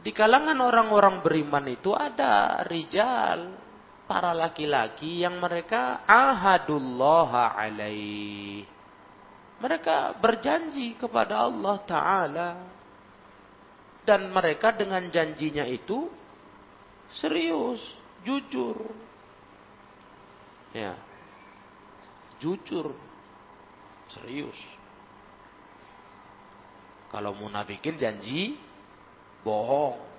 Di 0.00 0.08
kalangan 0.12 0.56
orang-orang 0.56 1.20
beriman 1.20 1.68
itu 1.68 1.92
ada 1.92 2.64
rijal, 2.64 3.60
para 4.08 4.32
laki-laki 4.32 5.20
yang 5.20 5.36
mereka 5.36 6.00
ahadullah 6.08 7.56
alaih. 7.60 8.64
Mereka 9.60 10.20
berjanji 10.20 10.96
kepada 10.96 11.44
Allah 11.44 11.76
Ta'ala. 11.84 12.50
Dan 14.04 14.28
mereka 14.28 14.76
dengan 14.76 15.08
janjinya 15.08 15.64
itu 15.64 16.12
serius, 17.16 17.80
jujur. 18.20 18.92
Ya, 20.76 20.92
jujur, 22.44 22.92
serius. 24.12 24.58
Kalau 27.08 27.32
munafikin 27.32 27.96
janji 27.96 28.60
bohong. 29.40 30.12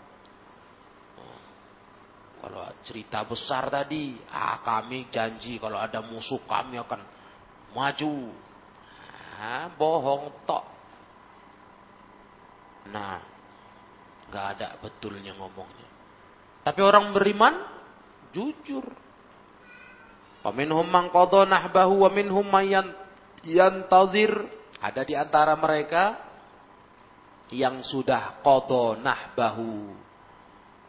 Kalau 2.41 2.61
cerita 2.85 3.25
besar 3.25 3.69
tadi, 3.73 4.17
ah 4.29 4.61
kami 4.61 5.09
janji 5.13 5.57
kalau 5.57 5.77
ada 5.77 6.01
musuh 6.01 6.41
kami 6.45 6.77
akan 6.81 7.01
maju. 7.73 8.33
Nah, 9.35 9.67
bohong 9.73 10.45
tok. 10.45 10.65
Nah, 12.93 13.17
nggak 14.29 14.45
ada 14.55 14.67
betulnya 14.77 15.33
ngomongnya. 15.35 15.89
Tapi 16.61 16.79
orang 16.81 17.13
beriman 17.13 17.53
jujur. 18.29 19.04
Wa 20.45 20.53
minhum 20.53 20.86
man 20.86 21.10
qadha 21.10 21.49
nahbahu 21.49 22.05
wa 22.05 22.10
minhum 22.13 22.45
man 22.45 22.69
yantazir. 23.41 24.29
Ada 24.77 25.01
di 25.01 25.17
antara 25.17 25.58
mereka 25.58 26.21
yang 27.49 27.81
sudah 27.81 28.45
qadha 28.45 29.01
nahbahu. 29.01 29.89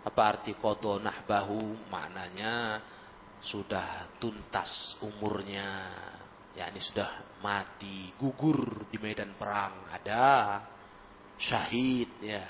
Apa 0.04 0.36
arti 0.36 0.52
qadha 0.60 1.00
nahbahu? 1.00 1.88
Maknanya 1.88 2.84
sudah 3.40 4.12
tuntas 4.20 5.00
umurnya. 5.00 5.88
Ya 6.52 6.68
ini 6.68 6.80
sudah 6.84 7.40
mati, 7.40 8.12
gugur 8.20 8.84
di 8.92 9.00
medan 9.00 9.32
perang. 9.40 9.88
Ada 9.88 10.60
syahid 11.40 12.12
ya. 12.20 12.44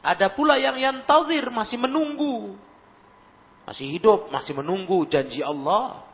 Ada 0.00 0.32
pula 0.32 0.56
yang 0.56 0.80
yantazir 0.80 1.52
masih 1.52 1.76
menunggu. 1.76 2.56
Masih 3.68 3.92
hidup, 3.92 4.32
masih 4.32 4.56
menunggu 4.56 5.04
janji 5.04 5.44
Allah 5.44 6.09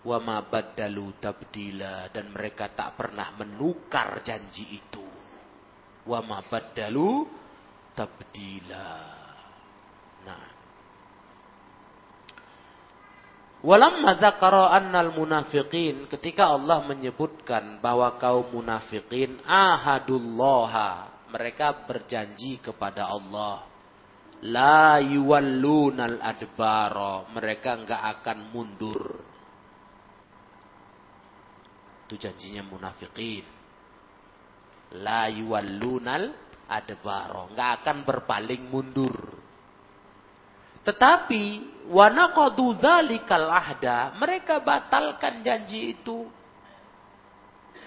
wa 0.00 0.18
ma 0.20 0.40
baddalu 0.40 1.20
tabdila 1.20 2.08
dan 2.08 2.32
mereka 2.32 2.72
tak 2.72 2.96
pernah 2.96 3.36
menukar 3.36 4.24
janji 4.24 4.80
itu. 4.80 5.04
Wa 6.08 6.24
ma 6.24 6.40
baddalu 6.40 7.28
tabdila. 7.94 8.88
Nah. 10.24 10.46
Walamma 13.60 14.16
dzakara 14.16 14.72
annal 14.72 15.12
munafiqin 15.12 16.08
ketika 16.08 16.48
Allah 16.48 16.80
menyebutkan 16.88 17.76
bahwa 17.84 18.16
kaum 18.16 18.56
munafikin 18.56 19.36
ahadullah 19.44 21.12
mereka 21.28 21.84
berjanji 21.84 22.56
kepada 22.56 23.04
Allah 23.04 23.69
la 24.40 25.00
yuwallunal 25.04 26.16
adbara 26.22 27.28
mereka 27.34 27.76
enggak 27.76 28.02
akan 28.20 28.38
mundur 28.54 29.30
itu 32.10 32.26
janjinya 32.26 32.66
munafikin. 32.66 33.46
La 34.98 35.30
yuwallunal 35.30 36.34
adbaro. 36.66 37.54
Nggak 37.54 37.70
akan 37.78 37.96
berpaling 38.02 38.66
mundur. 38.66 39.14
Tetapi 40.82 41.44
wanaqadu 41.86 42.82
dzalikal 42.82 43.46
ahda, 43.46 44.18
mereka 44.18 44.58
batalkan 44.58 45.46
janji 45.46 45.94
itu. 45.94 46.26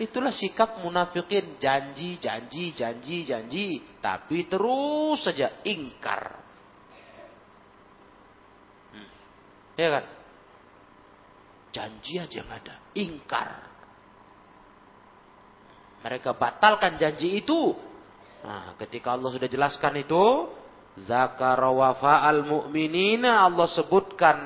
Itulah 0.02 0.34
sikap 0.34 0.82
munafikin, 0.82 1.62
janji, 1.62 2.18
janji, 2.18 2.74
janji, 2.74 3.18
janji, 3.30 3.68
tapi 4.02 4.50
terus 4.50 5.22
saja 5.22 5.62
ingkar. 5.62 6.34
Hmm. 8.90 9.10
Ya 9.78 9.88
kan? 9.94 10.06
Janji 11.74 12.14
aja 12.18 12.40
nggak 12.42 12.60
ada, 12.66 12.76
ingkar. 12.98 13.50
Mereka 16.04 16.36
batalkan 16.42 16.98
janji 16.98 17.42
itu. 17.42 17.74
Nah, 18.44 18.76
ketika 18.82 19.14
Allah 19.14 19.30
sudah 19.30 19.48
jelaskan 19.48 20.04
itu, 20.04 20.24
zakara 21.06 21.70
wafa'al 21.70 22.44
mu'minina 22.44 23.46
Allah 23.46 23.70
sebutkan 23.72 24.38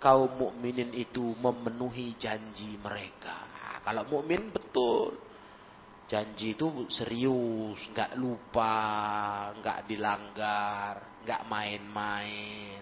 kaum 0.00 0.30
mukminin 0.38 0.94
itu 0.94 1.34
memenuhi 1.42 2.14
janji 2.16 2.78
mereka. 2.80 3.45
Kalau 3.86 4.02
mukmin 4.10 4.50
betul. 4.50 5.14
Janji 6.06 6.54
itu 6.54 6.86
serius, 6.90 7.82
nggak 7.90 8.14
lupa, 8.18 8.78
nggak 9.58 9.78
dilanggar, 9.90 11.22
nggak 11.22 11.42
main-main. 11.50 12.78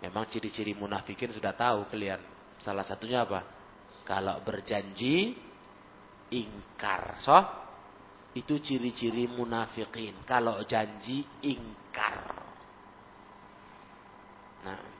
Memang 0.00 0.24
ciri-ciri 0.32 0.72
munafikin 0.72 1.32
sudah 1.32 1.52
tahu 1.52 1.88
kalian. 1.92 2.20
Salah 2.60 2.84
satunya 2.84 3.24
apa? 3.24 3.40
Kalau 4.04 4.40
berjanji 4.44 5.36
ingkar. 6.32 7.20
So, 7.20 7.36
itu 8.32 8.56
ciri-ciri 8.60 9.28
munafikin. 9.28 10.24
Kalau 10.24 10.60
janji 10.64 11.24
ingkar. 11.44 12.16
Nah. 14.64 14.91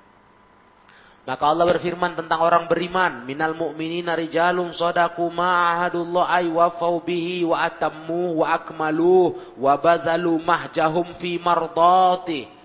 Maka 1.22 1.44
Allah 1.46 1.70
berfirman 1.70 2.18
tentang 2.18 2.42
orang 2.42 2.66
beriman, 2.66 3.22
minal 3.22 3.54
mu'minina 3.54 4.18
rijalun 4.18 4.74
sadaku 4.74 5.30
ma'ahadullah 5.30 6.26
ay 6.26 6.50
wafau 6.50 6.98
bihi 6.98 7.46
wa 7.46 7.62
atammu 7.62 8.42
wa 8.42 8.58
akmalu 8.58 9.38
wa 9.54 9.72
bazalu 9.78 10.34
mahjahum 10.42 11.14
fi 11.22 11.38
mardati 11.38 12.62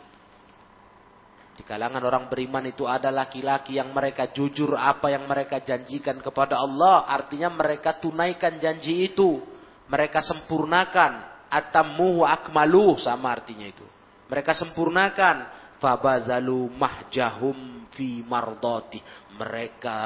di 1.58 1.66
kalangan 1.66 2.06
orang 2.06 2.30
beriman 2.30 2.70
itu 2.70 2.86
ada 2.86 3.10
laki-laki 3.10 3.82
yang 3.82 3.90
mereka 3.90 4.30
jujur 4.30 4.78
apa 4.78 5.10
yang 5.10 5.26
mereka 5.26 5.58
janjikan 5.58 6.22
kepada 6.22 6.62
Allah. 6.62 7.10
Artinya 7.10 7.50
mereka 7.50 7.98
tunaikan 7.98 8.62
janji 8.62 9.10
itu. 9.10 9.42
Mereka 9.90 10.22
sempurnakan. 10.22 11.26
Atamu 11.50 12.22
wa 12.22 12.30
akmalu 12.30 13.02
sama 13.02 13.34
artinya 13.34 13.66
itu. 13.66 13.82
Mereka 14.30 14.54
sempurnakan. 14.54 15.50
Fabazalu 15.78 16.74
mahjahum 16.74 17.90
fi 17.94 18.26
mardati. 18.26 19.02
Mereka 19.38 20.00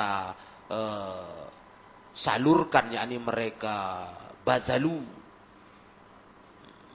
uh, 0.68 1.44
salurkan 2.16 2.92
yakni 2.92 3.18
mereka 3.18 4.08
bazalu. 4.44 5.00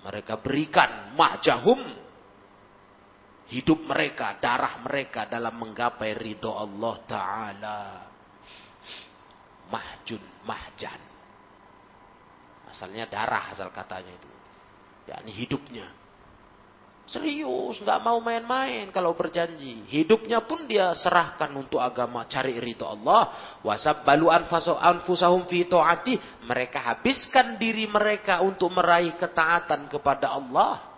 Mereka 0.07 0.39
berikan 0.39 1.19
mahjahum 1.19 2.07
hidup 3.51 3.79
mereka, 3.87 4.39
darah 4.43 4.83
mereka 4.83 5.27
dalam 5.27 5.55
menggapai 5.55 6.15
ridho 6.15 6.51
Allah 6.55 6.95
Ta'ala. 7.07 7.81
Mahjun, 9.67 10.23
mahjan. 10.47 11.01
Asalnya 12.71 13.11
darah 13.11 13.51
asal 13.51 13.71
katanya 13.75 14.15
itu. 14.15 14.31
yakni 15.07 15.31
hidupnya. 15.35 15.87
Serius, 17.07 17.79
nggak 17.87 18.03
mau 18.03 18.19
main-main 18.19 18.91
kalau 18.91 19.15
berjanji. 19.15 19.87
Hidupnya 19.87 20.43
pun 20.43 20.67
dia 20.67 20.91
serahkan 20.91 21.55
untuk 21.55 21.79
agama, 21.79 22.27
cari 22.27 22.59
ridho 22.59 22.83
Allah. 22.83 23.57
Wasab 23.63 24.03
balu 24.03 24.27
anfusahum 24.27 25.47
fi 25.47 25.71
ta'ati. 25.71 26.43
Mereka 26.51 26.79
habiskan 26.83 27.63
diri 27.63 27.87
mereka 27.87 28.43
untuk 28.43 28.75
meraih 28.75 29.15
ketaatan 29.15 29.87
kepada 29.87 30.35
Allah 30.35 30.97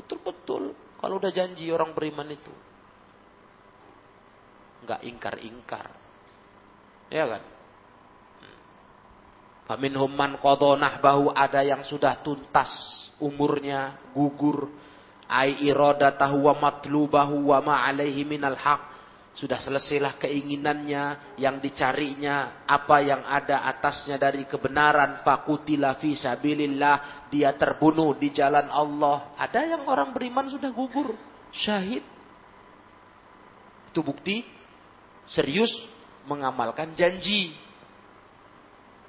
Betul-betul. 0.00 0.72
Kalau 0.96 1.14
udah 1.20 1.32
janji 1.32 1.68
orang 1.68 1.92
beriman 1.92 2.28
itu. 2.32 2.52
Enggak 4.80 5.00
ingkar-ingkar. 5.04 5.86
Ya 7.12 7.24
kan? 7.28 7.42
Faminhum 9.70 10.10
man 10.10 10.34
qadha 10.42 10.98
bahu 10.98 11.30
ada 11.30 11.62
yang 11.62 11.86
sudah 11.86 12.18
tuntas 12.26 12.66
umurnya, 13.22 14.02
gugur. 14.10 14.66
Ai 15.30 15.62
iradatahu 15.62 16.50
wa 16.50 16.58
matlubahu 16.58 17.54
wa 17.54 17.62
ma 17.62 17.74
alaihi 17.86 18.26
minal 18.26 18.58
haq. 18.58 18.82
Sudah 19.38 19.62
selesailah 19.62 20.18
keinginannya, 20.18 21.38
yang 21.38 21.62
dicarinya, 21.62 22.66
apa 22.66 22.98
yang 22.98 23.22
ada 23.22 23.62
atasnya 23.70 24.18
dari 24.18 24.42
kebenaran. 24.42 25.22
Fakutila 25.22 25.94
fi 26.02 26.18
sabilillah. 26.18 27.30
Dia 27.30 27.54
terbunuh 27.54 28.18
di 28.18 28.34
jalan 28.34 28.66
Allah. 28.74 29.38
Ada 29.38 29.70
yang 29.70 29.86
orang 29.86 30.10
beriman 30.10 30.50
sudah 30.50 30.74
gugur. 30.74 31.14
Syahid. 31.54 32.02
Itu 33.86 34.02
bukti 34.02 34.42
serius 35.30 35.70
mengamalkan 36.26 36.90
janji. 36.98 37.69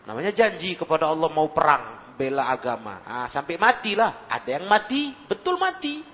Namanya 0.05 0.33
janji 0.33 0.73
kepada 0.73 1.09
Allah 1.09 1.29
mau 1.29 1.49
perang, 1.53 2.15
bela 2.17 2.49
agama. 2.49 3.05
Ah, 3.05 3.27
sampai 3.29 3.57
matilah. 3.57 4.25
Ada 4.25 4.57
yang 4.57 4.65
mati, 4.65 5.13
betul 5.29 5.61
mati. 5.61 6.11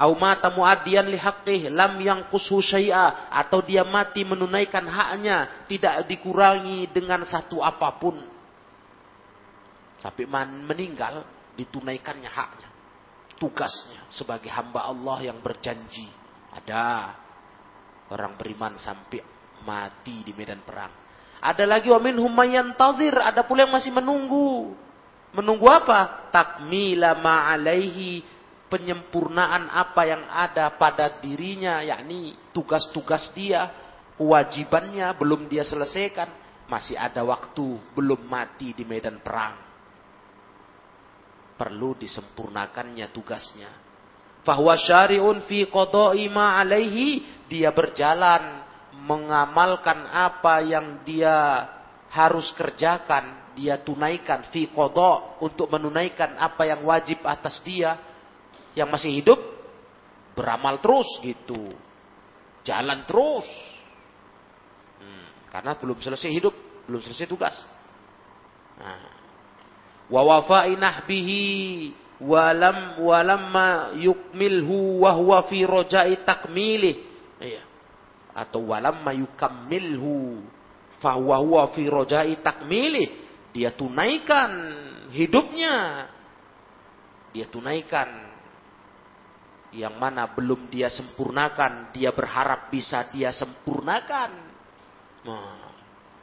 Au 0.00 0.16
mata 0.16 0.48
muaddiyan 0.48 1.12
li 1.12 1.20
haqqih 1.20 1.68
lam 1.68 2.00
yang 2.00 2.32
syai'a 2.32 3.28
atau 3.28 3.60
dia 3.60 3.84
mati 3.84 4.24
menunaikan 4.24 4.88
haknya 4.88 5.68
tidak 5.68 6.08
dikurangi 6.08 6.88
dengan 6.88 7.20
satu 7.28 7.60
apa 7.60 8.00
pun. 8.00 8.16
Sampai 10.00 10.24
meninggal 10.64 11.20
ditunaikannya 11.52 12.30
haknya. 12.32 12.68
Tugasnya 13.36 14.08
sebagai 14.08 14.48
hamba 14.48 14.88
Allah 14.88 15.20
yang 15.20 15.44
berjanji. 15.44 16.08
Ada 16.56 17.12
orang 18.08 18.40
beriman 18.40 18.80
sampai 18.80 19.20
mati 19.68 20.24
di 20.24 20.32
medan 20.32 20.64
perang. 20.64 21.09
Ada 21.40 21.64
lagi 21.64 21.88
wa 21.88 22.00
minhum 22.00 22.36
tazir, 22.76 23.16
ada 23.16 23.40
pula 23.40 23.64
yang 23.64 23.72
masih 23.72 23.90
menunggu. 23.96 24.76
Menunggu 25.32 25.66
apa? 25.72 26.28
Takmila 26.28 27.16
ma'alaihi 27.16 28.40
penyempurnaan 28.70 29.66
apa 29.66 30.02
yang 30.06 30.22
ada 30.30 30.70
pada 30.78 31.18
dirinya, 31.18 31.82
yakni 31.82 32.38
tugas-tugas 32.54 33.34
dia, 33.34 33.66
kewajibannya 34.14 35.10
belum 35.18 35.50
dia 35.50 35.66
selesaikan, 35.66 36.30
masih 36.70 36.94
ada 36.94 37.26
waktu, 37.26 37.80
belum 37.98 38.22
mati 38.30 38.70
di 38.70 38.86
medan 38.86 39.18
perang. 39.18 39.58
Perlu 41.58 41.98
disempurnakannya 41.98 43.10
tugasnya. 43.10 43.70
Fahuwa 44.46 44.78
syari'un 44.78 45.44
fi 45.44 45.68
qada'i 45.68 46.30
ma 46.32 46.56
alaihi, 46.56 47.44
dia 47.50 47.74
berjalan 47.74 48.59
mengamalkan 49.00 50.08
apa 50.08 50.60
yang 50.64 51.00
dia 51.04 51.66
harus 52.10 52.50
kerjakan, 52.52 53.54
dia 53.54 53.78
tunaikan 53.80 54.50
fi 54.50 54.68
qada 54.70 55.40
untuk 55.40 55.70
menunaikan 55.70 56.36
apa 56.36 56.66
yang 56.66 56.84
wajib 56.84 57.22
atas 57.24 57.62
dia 57.62 57.96
yang 58.74 58.90
masih 58.90 59.10
hidup 59.10 59.38
beramal 60.34 60.78
terus 60.78 61.08
gitu. 61.22 61.70
Jalan 62.64 63.08
terus. 63.08 63.48
Hmm, 65.00 65.26
karena 65.48 65.72
belum 65.78 65.98
selesai 65.98 66.28
hidup, 66.28 66.54
belum 66.86 67.00
selesai 67.00 67.26
tugas. 67.26 67.56
Nah. 68.76 69.18
Wa 70.10 70.26
wafa'i 70.26 70.74
nahbihi 70.74 71.42
walam 72.18 72.98
walamma 72.98 73.94
yukmilhu 73.96 75.06
wa 75.06 75.14
huwa 75.14 75.46
fi 75.46 75.62
roja'i 75.62 76.26
takmilih. 76.26 76.98
Iya. 77.38 77.69
Atau 78.32 78.70
walamma 78.70 79.14
yukammilhu 79.16 80.44
fa 81.02 81.16
huwa 81.18 81.70
fi 81.74 81.86
roja'i 81.90 82.38
takmilih. 82.40 83.08
Dia 83.50 83.74
tunaikan 83.74 84.50
hidupnya. 85.10 86.06
Dia 87.30 87.46
tunaikan 87.46 88.30
yang 89.70 89.94
mana 90.02 90.26
belum 90.34 90.66
dia 90.66 90.90
sempurnakan, 90.90 91.94
dia 91.94 92.10
berharap 92.10 92.70
bisa 92.74 93.06
dia 93.14 93.30
sempurnakan. 93.30 94.30
Nah, 95.22 95.70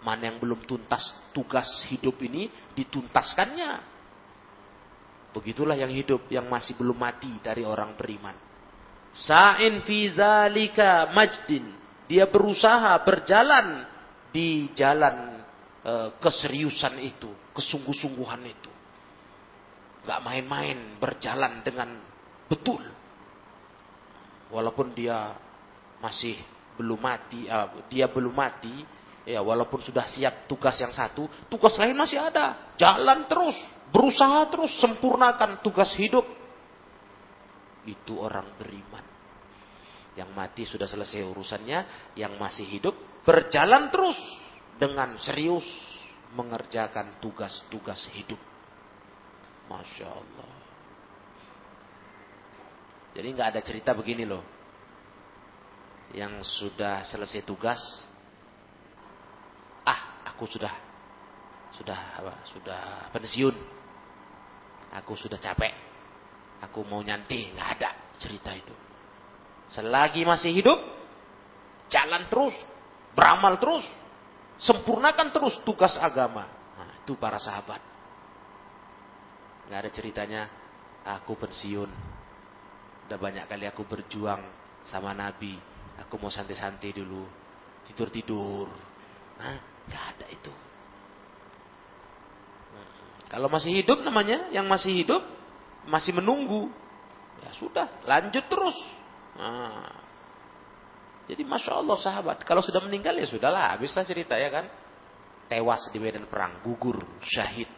mana 0.03 0.21
yang 0.27 0.37
belum 0.39 0.67
tuntas 0.67 1.15
tugas 1.31 1.67
hidup 1.87 2.19
ini 2.23 2.51
dituntaskannya. 2.75 3.95
Begitulah 5.31 5.77
yang 5.79 5.91
hidup 5.93 6.27
yang 6.27 6.47
masih 6.51 6.75
belum 6.75 6.97
mati 6.97 7.39
dari 7.39 7.63
orang 7.63 7.95
beriman. 7.95 8.35
Sa'in 9.15 9.79
fi 9.85 10.11
majdin. 11.13 11.65
Dia 12.07 12.27
berusaha 12.31 12.95
berjalan 13.03 13.83
di 14.31 14.71
jalan 14.71 15.43
e, 15.83 15.93
keseriusan 16.23 17.03
itu, 17.03 17.27
kesungguh-sungguhan 17.51 18.43
itu. 18.47 18.71
Gak 20.07 20.23
main-main 20.23 20.95
berjalan 21.03 21.59
dengan 21.67 21.99
betul 22.47 22.79
walaupun 24.51 24.95
dia 24.95 25.35
masih 25.99 26.37
belum 26.77 26.99
mati, 27.01 27.49
uh, 27.49 27.83
dia 27.89 28.05
belum 28.07 28.31
mati, 28.31 28.85
ya 29.25 29.41
walaupun 29.41 29.81
sudah 29.81 30.05
siap 30.05 30.45
tugas 30.45 30.77
yang 30.77 30.93
satu, 30.93 31.25
tugas 31.49 31.73
lain 31.75 31.97
masih 31.97 32.21
ada. 32.21 32.75
Jalan 32.77 33.25
terus, 33.25 33.57
berusaha 33.89 34.45
terus 34.53 34.71
sempurnakan 34.77 35.59
tugas 35.65 35.91
hidup. 35.97 36.23
Itu 37.87 38.19
orang 38.19 38.53
beriman. 38.59 39.16
Yang 40.17 40.29
mati 40.33 40.63
sudah 40.65 40.89
selesai 40.89 41.21
urusannya, 41.21 42.11
yang 42.17 42.35
masih 42.41 42.65
hidup 42.65 42.97
berjalan 43.21 43.93
terus 43.93 44.17
dengan 44.81 45.13
serius 45.21 45.65
mengerjakan 46.33 47.21
tugas-tugas 47.21 48.09
hidup. 48.17 48.41
Masya 49.69 50.07
Allah. 50.09 50.51
Jadi 53.13 53.27
nggak 53.33 53.49
ada 53.53 53.61
cerita 53.61 53.93
begini 53.93 54.25
loh. 54.25 54.41
Yang 56.15 56.49
sudah 56.63 57.03
selesai 57.03 57.43
tugas, 57.43 57.81
ah 59.83 60.23
aku 60.33 60.47
sudah 60.47 60.71
sudah 61.75 61.99
apa? 62.17 62.33
Sudah 62.49 62.81
pensiun. 63.11 63.55
Aku 65.03 65.13
sudah 65.19 65.37
capek. 65.37 65.73
Aku 66.63 66.81
mau 66.87 67.03
nyanti, 67.03 67.53
nggak 67.53 67.69
ada 67.77 67.89
cerita 68.17 68.55
itu. 68.55 68.73
Selagi 69.71 70.23
masih 70.23 70.51
hidup, 70.55 70.79
jalan 71.91 72.27
terus, 72.31 72.55
beramal 73.11 73.59
terus, 73.59 73.83
sempurnakan 74.59 75.31
terus 75.35 75.59
tugas 75.67 75.95
agama. 75.99 76.47
Nah, 76.79 77.03
itu 77.03 77.15
para 77.19 77.39
sahabat. 77.41 77.83
Nggak 79.67 79.79
ada 79.83 79.91
ceritanya, 79.91 80.41
aku 81.03 81.35
pensiun, 81.35 81.91
Udah 83.07 83.15
banyak 83.15 83.47
kali 83.47 83.63
aku 83.63 83.87
berjuang 83.87 84.43
sama 84.91 85.15
Nabi. 85.15 85.55
Aku 86.03 86.19
mau 86.19 86.27
santai-santai 86.27 86.91
dulu. 86.91 87.23
Tidur-tidur. 87.87 88.67
Nah, 89.39 89.55
gak 89.87 90.03
ada 90.11 90.27
itu. 90.27 90.51
Kalau 93.31 93.47
masih 93.47 93.79
hidup 93.79 94.03
namanya, 94.03 94.51
yang 94.51 94.67
masih 94.67 94.91
hidup, 94.91 95.23
masih 95.87 96.19
menunggu. 96.19 96.67
Ya 97.39 97.55
sudah, 97.55 97.87
lanjut 98.03 98.43
terus. 98.51 98.75
Nah, 99.37 99.93
jadi 101.29 101.45
Masya 101.45 101.71
Allah 101.77 101.97
sahabat, 102.01 102.41
kalau 102.41 102.65
sudah 102.65 102.81
meninggal 102.81 103.13
ya 103.15 103.29
sudahlah, 103.29 103.77
habislah 103.77 104.03
cerita 104.03 104.33
ya 104.33 104.49
kan. 104.49 104.65
Tewas 105.47 105.87
di 105.95 105.99
medan 106.01 106.27
perang, 106.27 106.59
gugur, 106.59 106.99
syahid. 107.23 107.71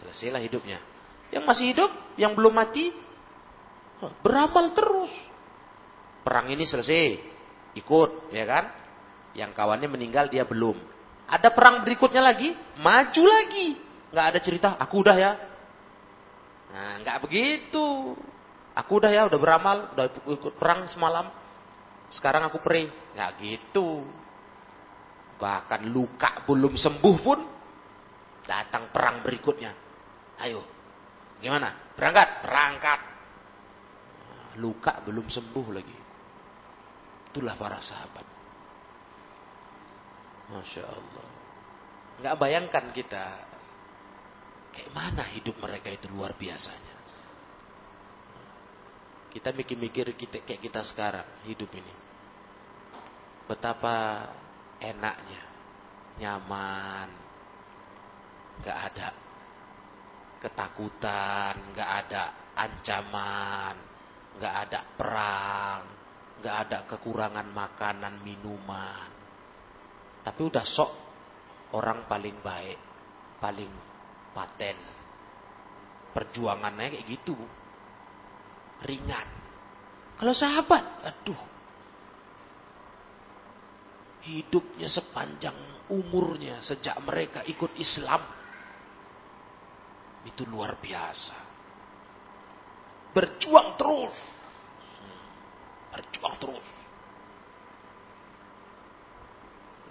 Selesailah 0.00 0.40
hidupnya. 0.40 0.80
Yang 1.28 1.44
masih 1.44 1.64
hidup, 1.76 1.90
yang 2.16 2.32
belum 2.32 2.56
mati, 2.56 2.88
Beramal 4.22 4.74
terus. 4.74 5.12
Perang 6.26 6.50
ini 6.50 6.66
selesai. 6.66 7.22
Ikut, 7.78 8.34
ya 8.34 8.44
kan? 8.46 8.64
Yang 9.38 9.50
kawannya 9.54 9.88
meninggal 9.90 10.26
dia 10.26 10.42
belum. 10.42 10.74
Ada 11.30 11.54
perang 11.54 11.86
berikutnya 11.86 12.20
lagi, 12.20 12.52
maju 12.82 13.22
lagi. 13.22 13.78
Nggak 14.10 14.26
ada 14.34 14.38
cerita, 14.42 14.68
aku 14.76 14.94
udah 15.00 15.16
ya. 15.16 15.32
Nah, 16.72 16.92
nggak 17.00 17.18
begitu. 17.24 18.16
Aku 18.72 19.02
udah 19.02 19.12
ya, 19.12 19.28
udah 19.28 19.36
beramal, 19.36 19.92
udah 19.92 20.06
ikut 20.32 20.54
perang 20.56 20.88
semalam. 20.88 21.28
Sekarang 22.08 22.48
aku 22.48 22.60
pray. 22.60 22.88
Nggak 23.12 23.30
gitu. 23.40 24.04
Bahkan 25.36 25.90
luka 25.90 26.46
belum 26.48 26.78
sembuh 26.78 27.16
pun, 27.20 27.38
datang 28.46 28.88
perang 28.94 29.20
berikutnya. 29.20 29.72
Ayo, 30.40 30.64
gimana? 31.42 31.92
Berangkat? 31.98 32.28
Berangkat 32.46 33.00
luka 34.60 35.00
belum 35.04 35.32
sembuh 35.32 35.66
lagi. 35.72 35.96
Itulah 37.32 37.56
para 37.56 37.80
sahabat. 37.80 38.26
Masya 40.52 40.84
Allah. 40.84 41.28
Nggak 42.20 42.36
bayangkan 42.36 42.84
kita 42.92 43.24
kayak 44.72 44.90
mana 44.92 45.24
hidup 45.32 45.56
mereka 45.56 45.88
itu 45.88 46.12
luar 46.12 46.36
biasanya. 46.36 46.91
Kita 49.32 49.48
mikir-mikir 49.56 50.12
kita 50.12 50.44
kayak 50.44 50.60
kita 50.60 50.84
sekarang 50.84 51.24
hidup 51.48 51.72
ini. 51.72 51.94
Betapa 53.48 54.28
enaknya, 54.76 55.42
nyaman, 56.20 57.08
nggak 58.60 58.78
ada 58.92 59.08
ketakutan, 60.36 61.54
nggak 61.72 61.90
ada 62.04 62.22
ancaman, 62.52 63.74
nggak 64.36 64.54
ada 64.68 64.80
perang, 65.00 65.80
nggak 66.44 66.56
ada 66.68 66.78
kekurangan 66.92 67.48
makanan 67.56 68.20
minuman. 68.20 69.08
Tapi 70.22 70.40
udah 70.44 70.66
sok 70.68 70.92
orang 71.72 72.04
paling 72.04 72.36
baik, 72.44 72.80
paling 73.40 73.72
paten. 74.36 74.78
Perjuangannya 76.12 76.92
kayak 76.92 77.08
gitu. 77.08 77.61
Ringan. 78.82 79.28
Kalau 80.18 80.34
sahabat, 80.34 80.84
aduh. 81.02 81.42
Hidupnya 84.22 84.86
sepanjang 84.86 85.56
umurnya 85.90 86.62
sejak 86.62 86.94
mereka 87.02 87.42
ikut 87.42 87.74
Islam. 87.78 88.22
Itu 90.22 90.46
luar 90.46 90.78
biasa. 90.78 91.34
Berjuang 93.10 93.74
terus. 93.74 94.16
Berjuang 95.90 96.34
terus. 96.38 96.68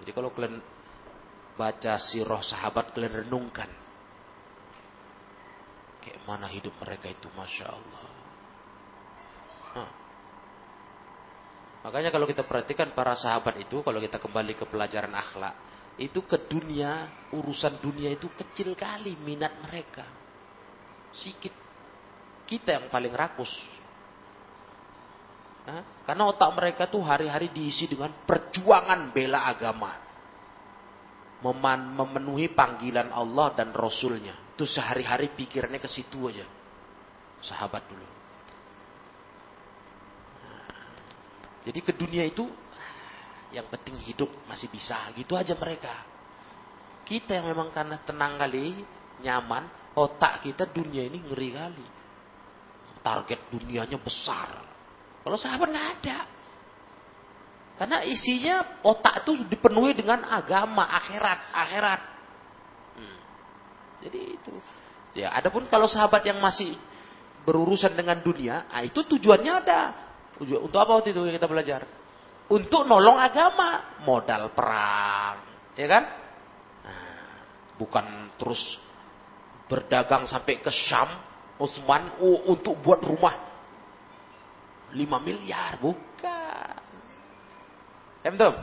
Jadi 0.02 0.10
kalau 0.10 0.34
kalian 0.34 0.58
baca 1.54 1.94
sirah 2.00 2.42
sahabat, 2.42 2.90
kalian 2.90 3.22
renungkan. 3.28 3.70
Kayak 6.02 6.26
mana 6.26 6.50
hidup 6.50 6.74
mereka 6.82 7.06
itu, 7.06 7.30
Masya 7.38 7.70
Allah. 7.70 8.11
Nah. 9.72 9.90
Makanya 11.82 12.14
kalau 12.14 12.30
kita 12.30 12.46
perhatikan 12.46 12.94
para 12.94 13.18
sahabat 13.18 13.58
itu, 13.58 13.82
kalau 13.82 13.98
kita 13.98 14.22
kembali 14.22 14.54
ke 14.54 14.64
pelajaran 14.70 15.10
akhlak, 15.16 15.54
itu 15.98 16.24
ke 16.24 16.48
dunia, 16.48 17.10
urusan 17.36 17.82
dunia 17.82 18.14
itu 18.14 18.30
kecil 18.32 18.72
kali 18.72 19.18
minat 19.20 19.52
mereka. 19.66 20.06
Sikit. 21.12 21.52
Kita 22.48 22.78
yang 22.80 22.86
paling 22.88 23.12
rakus. 23.12 23.52
Nah, 25.62 26.02
karena 26.02 26.26
otak 26.26 26.50
mereka 26.58 26.90
tuh 26.90 27.04
hari-hari 27.06 27.52
diisi 27.54 27.86
dengan 27.86 28.10
perjuangan 28.24 29.12
bela 29.14 29.46
agama. 29.46 29.94
Memenuhi 31.42 32.50
panggilan 32.54 33.10
Allah 33.10 33.50
dan 33.54 33.74
Rasulnya. 33.74 34.54
Itu 34.54 34.64
sehari-hari 34.66 35.34
pikirannya 35.34 35.82
ke 35.82 35.90
situ 35.90 36.30
aja. 36.30 36.46
Sahabat 37.42 37.82
dulu. 37.90 38.06
Nah, 40.42 40.62
jadi 41.62 41.78
ke 41.82 41.92
dunia 41.94 42.26
itu 42.26 42.46
yang 43.52 43.68
penting 43.68 44.00
hidup 44.02 44.30
masih 44.48 44.66
bisa. 44.72 44.96
Gitu 45.14 45.36
aja 45.36 45.52
mereka. 45.54 45.92
Kita 47.04 47.36
yang 47.36 47.50
memang 47.52 47.68
karena 47.70 48.00
tenang 48.02 48.40
kali, 48.40 48.82
nyaman, 49.20 49.68
otak 49.94 50.46
kita 50.46 50.66
dunia 50.70 51.06
ini 51.06 51.20
ngeri 51.22 51.50
kali. 51.52 51.86
Target 53.02 53.50
dunianya 53.50 53.98
besar 53.98 54.72
kalau 55.22 55.38
sahabat 55.38 55.68
nggak 55.70 55.88
ada. 56.02 56.18
Karena 57.78 57.98
isinya 58.06 58.82
otak 58.84 59.24
itu 59.24 59.48
dipenuhi 59.48 59.96
dengan 59.96 60.22
agama, 60.28 60.86
akhirat, 60.86 61.40
akhirat. 61.50 62.00
Hmm. 62.98 63.18
Jadi 64.06 64.20
itu. 64.38 64.54
Ya, 65.18 65.34
adapun 65.34 65.66
kalau 65.66 65.86
sahabat 65.90 66.22
yang 66.26 66.38
masih 66.38 66.74
berurusan 67.42 67.94
dengan 67.94 68.22
dunia, 68.22 68.70
ah 68.70 68.82
itu 68.86 69.02
tujuannya 69.02 69.52
ada. 69.66 69.80
Untuk 70.42 70.78
apa 70.78 70.98
waktu 70.98 71.14
itu 71.14 71.22
kita 71.30 71.46
belajar? 71.46 71.86
Untuk 72.50 72.84
nolong 72.84 73.16
agama, 73.16 74.02
modal 74.02 74.52
perang, 74.52 75.36
ya 75.78 75.86
kan? 75.88 76.04
Nah, 76.84 77.34
bukan 77.78 78.06
terus 78.36 78.60
berdagang 79.70 80.28
sampai 80.28 80.60
ke 80.60 80.68
Syam, 80.68 81.08
Utsman 81.56 82.18
oh, 82.20 82.52
untuk 82.52 82.76
buat 82.82 83.00
rumah 83.00 83.32
5 84.92 84.98
miliar, 85.24 85.80
bukan. 85.80 86.76
Ya 88.22 88.28
betul? 88.28 88.54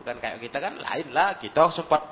Bukan 0.00 0.16
kayak 0.20 0.38
kita 0.40 0.58
kan 0.60 0.74
lain 0.80 1.08
lah. 1.12 1.36
Kita 1.36 1.68
sempat 1.72 2.02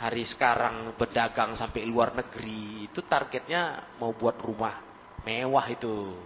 hari 0.00 0.24
sekarang 0.24 0.96
berdagang 0.96 1.54
sampai 1.54 1.84
luar 1.84 2.14
negeri. 2.14 2.88
Itu 2.88 3.04
targetnya 3.04 3.94
mau 4.00 4.14
buat 4.14 4.38
rumah 4.40 4.80
mewah 5.22 5.66
itu. 5.70 6.16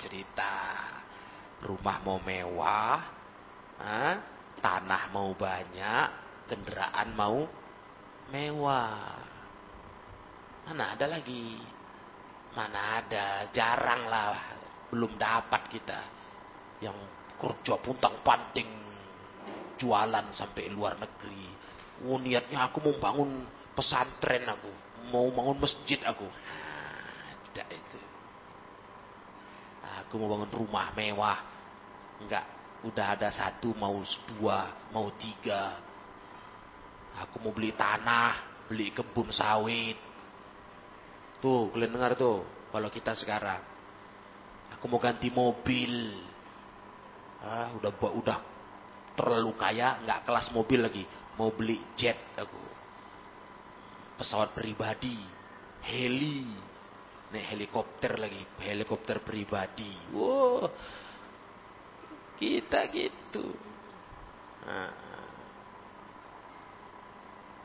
Cerita. 0.00 0.56
Rumah 1.60 1.96
mau 2.00 2.18
mewah. 2.24 2.98
Eh, 3.80 4.14
tanah 4.64 5.12
mau 5.12 5.30
banyak. 5.36 6.06
Kendaraan 6.48 7.08
mau 7.14 7.44
mewah. 8.32 9.20
Mana 10.66 10.96
ada 10.96 11.06
lagi 11.06 11.60
Mana 12.50 12.98
ada, 12.98 13.46
jarang 13.54 14.10
lah. 14.10 14.34
Belum 14.90 15.14
dapat 15.14 15.70
kita. 15.70 16.00
Yang 16.82 16.98
kerja 17.38 17.78
puntang 17.78 18.18
panting. 18.26 18.66
Jualan 19.78 20.34
sampai 20.34 20.66
luar 20.68 20.98
negeri. 20.98 21.46
Oh 22.04 22.18
niatnya 22.18 22.68
aku 22.68 22.82
mau 22.82 22.94
bangun 22.98 23.46
pesantren 23.72 24.44
aku. 24.50 24.70
Mau 25.14 25.30
bangun 25.30 25.62
masjid 25.62 26.00
aku. 26.02 26.26
Tidak 27.50 27.68
itu. 27.70 27.98
Aku 30.04 30.20
mau 30.20 30.30
bangun 30.36 30.50
rumah 30.54 30.94
mewah. 30.94 31.38
Enggak. 32.22 32.46
Udah 32.80 33.12
ada 33.12 33.28
satu, 33.28 33.76
mau 33.76 34.00
dua, 34.34 34.88
mau 34.88 35.12
tiga. 35.20 35.76
Aku 37.26 37.42
mau 37.44 37.52
beli 37.52 37.76
tanah, 37.76 38.64
beli 38.70 38.88
kebun 38.96 39.28
sawit, 39.28 40.00
Tuh, 41.40 41.72
kalian 41.72 41.96
dengar 41.96 42.12
tuh. 42.20 42.44
Kalau 42.68 42.88
kita 42.92 43.16
sekarang. 43.16 43.64
Aku 44.76 44.86
mau 44.86 45.00
ganti 45.00 45.32
mobil. 45.32 46.20
Ah, 47.40 47.72
udah 47.80 47.90
udah 48.12 48.38
terlalu 49.16 49.56
kaya, 49.56 50.04
nggak 50.04 50.28
kelas 50.28 50.52
mobil 50.52 50.84
lagi. 50.84 51.04
Mau 51.40 51.50
beli 51.50 51.80
jet 51.96 52.20
aku. 52.36 52.60
Pesawat 54.20 54.52
pribadi, 54.52 55.16
heli. 55.88 56.44
Nih 57.30 57.44
helikopter 57.46 58.18
lagi, 58.18 58.42
helikopter 58.58 59.22
pribadi. 59.22 59.90
Wow. 60.10 60.66
Kita 62.34 62.90
gitu. 62.90 63.54
Nah. 64.66 65.10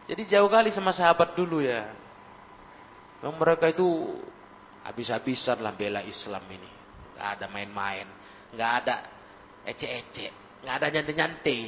Jadi 0.06 0.22
jauh 0.30 0.46
kali 0.46 0.70
sama 0.70 0.94
sahabat 0.94 1.34
dulu 1.34 1.66
ya. 1.66 1.90
Memang 3.26 3.42
mereka 3.42 3.74
itu 3.74 3.86
habis-habisan 4.86 5.66
lah 5.66 5.74
bela 5.74 6.06
Islam 6.06 6.46
ini. 6.54 6.70
Gak 7.18 7.42
ada 7.42 7.46
main-main. 7.50 8.06
Gak 8.54 8.72
ada 8.86 8.96
ecek-ecek. 9.66 10.62
Gak 10.62 10.76
ada 10.78 10.88
nyante-nyante. 10.94 11.60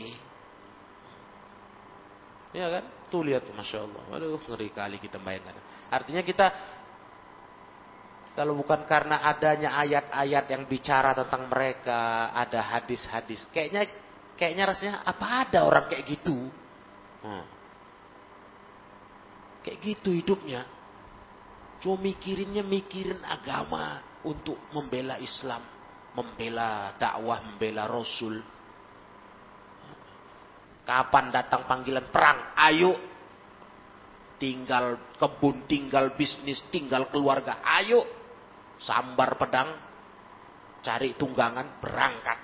Ya 2.54 2.70
kan? 2.70 2.86
Tuh 3.10 3.26
lihat 3.26 3.50
Masya 3.50 3.90
Allah. 3.90 4.04
Waduh 4.06 4.38
ngeri 4.38 4.70
kali 4.70 5.02
kita 5.02 5.18
bayangkan. 5.18 5.58
Artinya 5.90 6.22
kita 6.22 6.77
kalau 8.38 8.54
bukan 8.54 8.86
karena 8.86 9.26
adanya 9.26 9.74
ayat-ayat 9.82 10.46
yang 10.46 10.70
bicara 10.70 11.18
tentang 11.18 11.50
mereka, 11.50 12.30
ada 12.38 12.62
hadis-hadis, 12.78 13.50
kayaknya 13.50 13.90
kayaknya 14.38 14.64
rasanya 14.70 14.96
apa 15.02 15.50
ada 15.50 15.66
orang 15.66 15.90
kayak 15.90 16.06
gitu? 16.06 16.38
Hmm. 17.26 17.46
Kayak 19.66 19.78
gitu 19.82 20.14
hidupnya. 20.14 20.70
Cuma 21.82 21.98
mikirinnya 21.98 22.62
mikirin 22.62 23.26
agama 23.26 24.06
untuk 24.22 24.70
membela 24.70 25.18
Islam, 25.18 25.66
membela 26.14 26.94
dakwah, 27.02 27.42
membela 27.42 27.90
Rasul. 27.90 28.38
Kapan 30.86 31.34
datang 31.34 31.66
panggilan 31.66 32.06
perang? 32.14 32.54
Ayo. 32.54 32.94
Tinggal 34.38 35.18
kebun, 35.18 35.66
tinggal 35.66 36.14
bisnis, 36.14 36.62
tinggal 36.70 37.10
keluarga. 37.10 37.66
Ayo. 37.66 38.17
Sambar 38.78 39.38
pedang, 39.38 39.74
cari 40.86 41.18
tunggangan, 41.18 41.82
berangkat. 41.82 42.40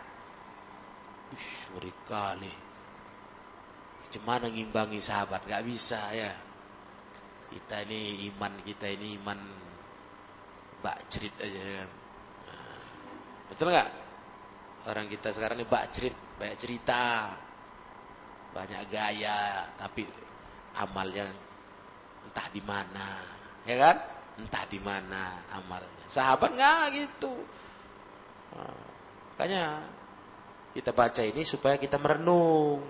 Wih, 1.34 1.94
kali. 2.06 2.54
Gimana 4.14 4.46
ngimbangi 4.46 5.02
sahabat? 5.02 5.46
Gak 5.50 5.66
bisa 5.66 6.14
ya. 6.14 6.38
Kita 7.50 7.86
ini 7.86 8.30
iman 8.34 8.62
kita 8.66 8.90
ini 8.90 9.18
iman 9.22 9.40
bak 10.82 11.10
cerit 11.10 11.34
aja 11.38 11.86
kan. 11.86 11.90
Nah, 12.50 12.82
betul 13.48 13.68
nggak? 13.70 13.90
Orang 14.90 15.08
kita 15.08 15.32
sekarang 15.32 15.62
ini 15.62 15.66
bak 15.70 15.96
cerit, 15.96 16.18
banyak 16.36 16.58
cerita, 16.60 17.32
banyak 18.52 18.82
gaya, 18.92 19.70
tapi 19.80 20.04
amalnya 20.76 21.32
entah 22.28 22.48
di 22.52 22.62
mana, 22.66 23.24
ya 23.64 23.76
kan? 23.80 23.98
Entah 24.40 24.66
di 24.66 24.80
mana 24.82 25.46
amalnya. 25.54 26.10
Sahabat 26.10 26.54
nggak 26.54 26.82
gitu. 26.98 27.34
Nah, 28.54 28.82
makanya 29.34 29.66
kita 30.74 30.90
baca 30.94 31.22
ini 31.22 31.46
supaya 31.46 31.78
kita 31.78 32.02
merenung. 32.02 32.82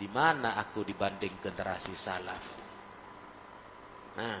Di 0.00 0.08
mana 0.08 0.56
aku 0.56 0.80
dibanding 0.80 1.38
generasi 1.44 1.92
salaf? 1.92 2.42
Nah, 4.16 4.40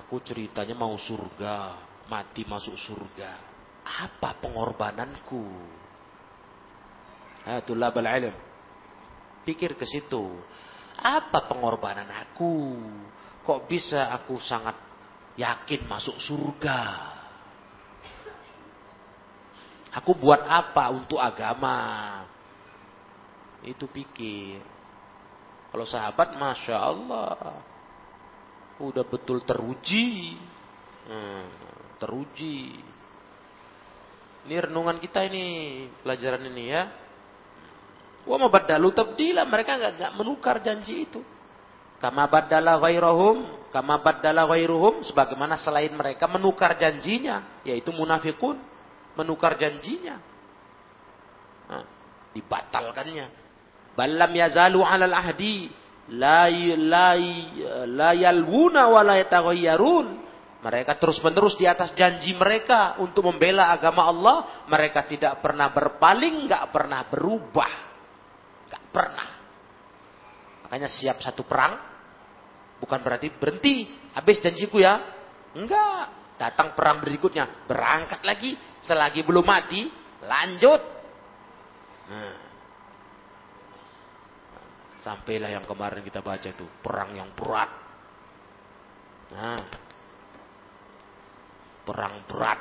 aku 0.00 0.22
ceritanya 0.22 0.78
mau 0.78 0.94
surga, 0.96 1.74
mati 2.06 2.46
masuk 2.46 2.78
surga. 2.78 3.32
Apa 3.86 4.38
pengorbananku? 4.38 5.44
Itulah 7.46 7.90
bal 7.94 8.06
ilm. 8.06 8.34
Pikir 9.46 9.78
ke 9.78 9.86
situ. 9.86 10.42
Apa 10.96 11.44
pengorbanan 11.48 12.08
aku? 12.08 12.76
Kok 13.44 13.68
bisa 13.68 14.10
aku 14.10 14.40
sangat 14.40 14.74
yakin 15.36 15.84
masuk 15.86 16.16
surga? 16.18 16.80
Aku 19.96 20.12
buat 20.12 20.44
apa 20.44 20.92
untuk 20.92 21.16
agama? 21.16 22.20
Itu 23.64 23.88
pikir. 23.88 24.60
Kalau 25.72 25.86
sahabat, 25.88 26.36
masya 26.36 26.76
Allah, 26.76 27.60
udah 28.80 29.04
betul 29.08 29.40
teruji, 29.44 30.36
hmm, 31.08 31.46
teruji. 31.96 32.76
Ini 34.46 34.56
renungan 34.68 35.00
kita 35.00 35.26
ini, 35.26 35.44
pelajaran 36.04 36.44
ini 36.48 36.64
ya. 36.70 36.82
Wa 38.26 38.36
mabaddalu 38.36 38.90
tabdila. 38.90 39.46
Mereka 39.46 39.78
enggak, 39.78 39.92
enggak 39.96 40.12
menukar 40.18 40.56
janji 40.58 41.06
itu. 41.06 41.22
Kama 42.02 42.26
baddala 42.26 42.76
ghairahum. 42.82 43.70
Kama 43.70 44.02
baddala 44.02 44.44
ghairuhum. 44.50 45.00
Sebagaimana 45.06 45.54
selain 45.56 45.94
mereka 45.94 46.26
menukar 46.26 46.74
janjinya. 46.74 47.62
Yaitu 47.62 47.94
munafikun. 47.94 48.58
Menukar 49.16 49.56
janjinya. 49.56 50.18
Nah, 51.70 51.84
dibatalkannya. 52.34 53.26
Balam 53.96 54.32
yazalu 54.34 54.82
alal 54.82 55.14
ahdi. 55.14 55.70
La, 56.06 56.46
la, 56.50 57.18
la 57.86 58.10
yalwuna 58.12 58.90
wa 58.90 59.02
la. 59.02 59.22
Mereka 60.66 60.98
terus-menerus 60.98 61.54
di 61.54 61.62
atas 61.62 61.94
janji 61.94 62.34
mereka 62.34 62.98
untuk 62.98 63.30
membela 63.30 63.70
agama 63.70 64.02
Allah. 64.10 64.66
Mereka 64.66 65.06
tidak 65.06 65.38
pernah 65.38 65.70
berpaling, 65.70 66.50
nggak 66.50 66.74
pernah 66.74 67.06
berubah. 67.06 67.85
Pernah. 68.96 69.28
Makanya 70.64 70.88
siap 70.88 71.20
satu 71.20 71.44
perang, 71.44 71.76
bukan 72.80 72.96
berarti 73.04 73.28
berhenti. 73.28 73.92
Habis 74.16 74.40
janjiku 74.40 74.80
ya. 74.80 74.96
Enggak. 75.52 76.32
Datang 76.40 76.72
perang 76.72 77.04
berikutnya. 77.04 77.68
Berangkat 77.68 78.24
lagi. 78.24 78.56
Selagi 78.80 79.20
belum 79.20 79.44
mati, 79.44 79.84
lanjut. 80.24 80.80
Nah. 82.08 82.36
Sampailah 85.04 85.52
yang 85.52 85.68
kemarin 85.68 86.00
kita 86.00 86.24
baca 86.24 86.48
itu. 86.48 86.64
Perang 86.80 87.12
yang 87.12 87.28
berat. 87.36 87.70
Nah. 89.36 89.64
Perang 91.84 92.24
berat. 92.24 92.60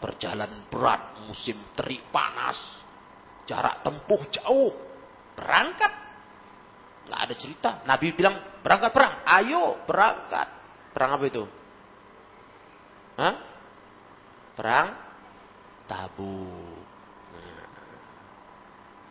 Perjalanan 0.00 0.64
berat. 0.72 1.28
Musim 1.28 1.60
terik 1.76 2.08
panas 2.08 2.81
Jarak 3.46 3.82
tempuh 3.82 4.22
jauh. 4.30 4.72
Berangkat. 5.34 5.92
Nggak 7.08 7.20
ada 7.20 7.34
cerita. 7.34 7.70
Nabi 7.88 8.14
bilang, 8.14 8.62
berangkat 8.62 8.90
perang. 8.94 9.14
Ayo, 9.26 9.82
berangkat. 9.88 10.48
Perang 10.92 11.10
apa 11.18 11.24
itu? 11.26 11.44
Hah? 13.18 13.34
Perang 14.52 14.88
tabu. 15.88 16.48
Nah. 17.36 17.68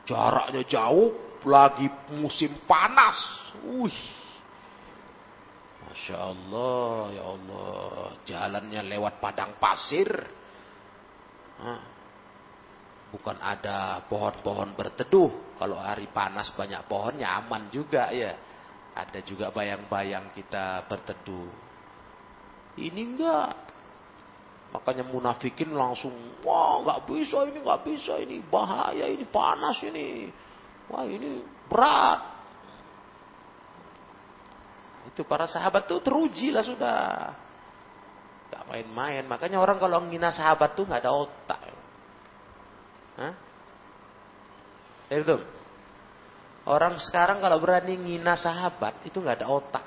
Jaraknya 0.07 0.61
jauh, 0.65 1.13
lagi 1.45 1.87
musim 2.17 2.53
panas. 2.65 3.17
Wih. 3.61 4.01
Masya 5.85 6.17
Allah, 6.17 6.97
ya 7.11 7.23
Allah. 7.27 8.01
Jalannya 8.25 8.81
lewat 8.87 9.19
padang 9.19 9.59
pasir. 9.59 10.09
Hah? 11.61 12.00
Bukan 13.11 13.37
ada 13.37 14.01
pohon-pohon 14.07 14.73
berteduh. 14.73 15.59
Kalau 15.59 15.77
hari 15.77 16.09
panas 16.09 16.49
banyak 16.55 16.87
pohon 16.87 17.19
nyaman 17.19 17.69
juga 17.69 18.09
ya. 18.09 18.33
Ada 18.91 19.23
juga 19.23 19.51
bayang-bayang 19.51 20.31
kita 20.35 20.87
berteduh. 20.87 21.51
Ini 22.79 23.01
enggak. 23.03 23.51
Makanya 24.71 25.03
munafikin 25.03 25.75
langsung, 25.75 26.15
wah 26.47 26.79
nggak 26.79 27.03
bisa 27.03 27.43
ini, 27.43 27.59
nggak 27.59 27.81
bisa 27.83 28.15
ini, 28.23 28.39
bahaya 28.39 29.03
ini, 29.03 29.27
panas 29.27 29.83
ini. 29.83 30.31
Wah 30.87 31.03
ini 31.03 31.43
berat. 31.67 32.19
Itu 35.11 35.27
para 35.27 35.47
sahabat 35.47 35.87
tuh 35.87 35.99
teruji 35.99 36.55
lah 36.55 36.63
sudah. 36.63 36.99
Gak 38.51 38.63
main-main. 38.67 39.23
Makanya 39.27 39.59
orang 39.59 39.79
kalau 39.79 40.03
ngina 40.07 40.31
sahabat 40.31 40.75
tuh 40.75 40.87
nggak 40.87 41.03
ada 41.03 41.11
otak. 41.15 41.59
Hah? 43.21 43.33
Itu. 45.13 45.37
Orang 46.65 46.97
sekarang 46.97 47.41
kalau 47.41 47.61
berani 47.61 47.97
ngina 47.97 48.33
sahabat 48.37 49.05
itu 49.05 49.21
nggak 49.21 49.41
ada 49.41 49.47
otak. 49.49 49.85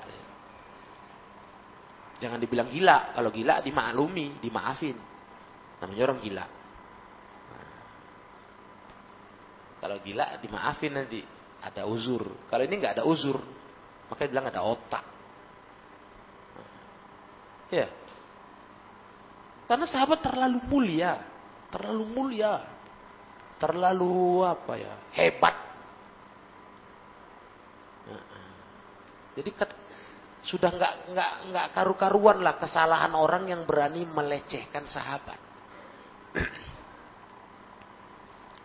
Jangan 2.23 2.39
dibilang 2.39 2.71
gila. 2.71 3.11
Kalau 3.11 3.29
gila 3.31 3.59
dimaklumi, 3.59 4.39
dimaafin. 4.39 4.95
Namanya 5.83 6.03
orang 6.07 6.19
gila. 6.23 6.45
Nah. 7.51 7.79
Kalau 9.83 9.97
gila 9.99 10.25
dimaafin 10.39 10.93
nanti. 10.95 11.19
Ada 11.65 11.89
uzur. 11.89 12.47
Kalau 12.47 12.63
ini 12.63 12.75
nggak 12.77 13.01
ada 13.01 13.03
uzur. 13.03 13.41
Makanya 14.07 14.29
bilang 14.31 14.47
ada 14.47 14.61
otak. 14.63 15.05
Ya. 17.73 17.89
Karena 19.65 19.85
sahabat 19.89 20.21
terlalu 20.21 20.61
mulia. 20.69 21.19
Terlalu 21.73 22.03
mulia 22.05 22.74
terlalu 23.59 24.43
apa 24.43 24.73
ya 24.75 24.93
hebat. 25.15 25.55
Jadi 29.35 29.51
sudah 30.45 30.69
nggak 30.71 30.93
nggak 31.11 31.31
nggak 31.51 31.67
karu-karuan 31.75 32.39
lah 32.39 32.55
kesalahan 32.61 33.11
orang 33.17 33.49
yang 33.49 33.67
berani 33.67 34.07
melecehkan 34.07 34.87
sahabat. 34.87 35.39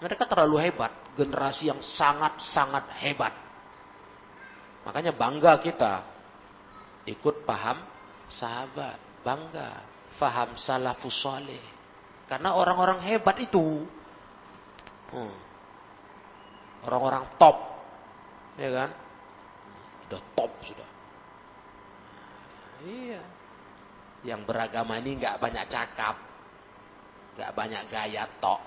Mereka 0.00 0.24
terlalu 0.24 0.64
hebat, 0.64 0.92
generasi 1.12 1.68
yang 1.68 1.80
sangat-sangat 1.84 2.88
hebat. 3.04 3.36
Makanya 4.88 5.12
bangga 5.12 5.60
kita 5.60 5.94
ikut 7.04 7.44
paham 7.44 7.84
sahabat, 8.32 8.96
bangga 9.20 9.84
paham 10.16 10.56
salafus 10.56 11.20
saleh. 11.20 11.60
Karena 12.28 12.56
orang-orang 12.56 13.04
hebat 13.04 13.36
itu 13.44 13.84
Hmm. 15.10 15.34
Orang-orang 16.86 17.24
top. 17.36 17.56
Ya 18.56 18.70
kan? 18.70 18.90
Sudah 20.06 20.22
top 20.38 20.52
sudah. 20.64 20.88
Nah, 22.60 22.80
iya. 22.86 23.22
Yang 24.24 24.40
beragama 24.48 25.00
ini 25.00 25.20
nggak 25.20 25.38
banyak 25.40 25.66
cakap. 25.68 26.16
nggak 27.30 27.56
banyak 27.56 27.82
gaya 27.88 28.28
tok. 28.36 28.60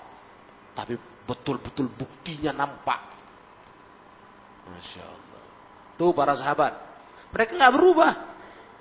Tapi 0.74 0.98
betul-betul 1.28 1.86
buktinya 1.94 2.50
nampak. 2.64 3.00
Masya 4.66 5.04
Allah. 5.04 5.42
Tuh 5.94 6.10
para 6.10 6.34
sahabat. 6.34 6.72
Mereka 7.30 7.54
nggak 7.54 7.74
berubah. 7.74 8.12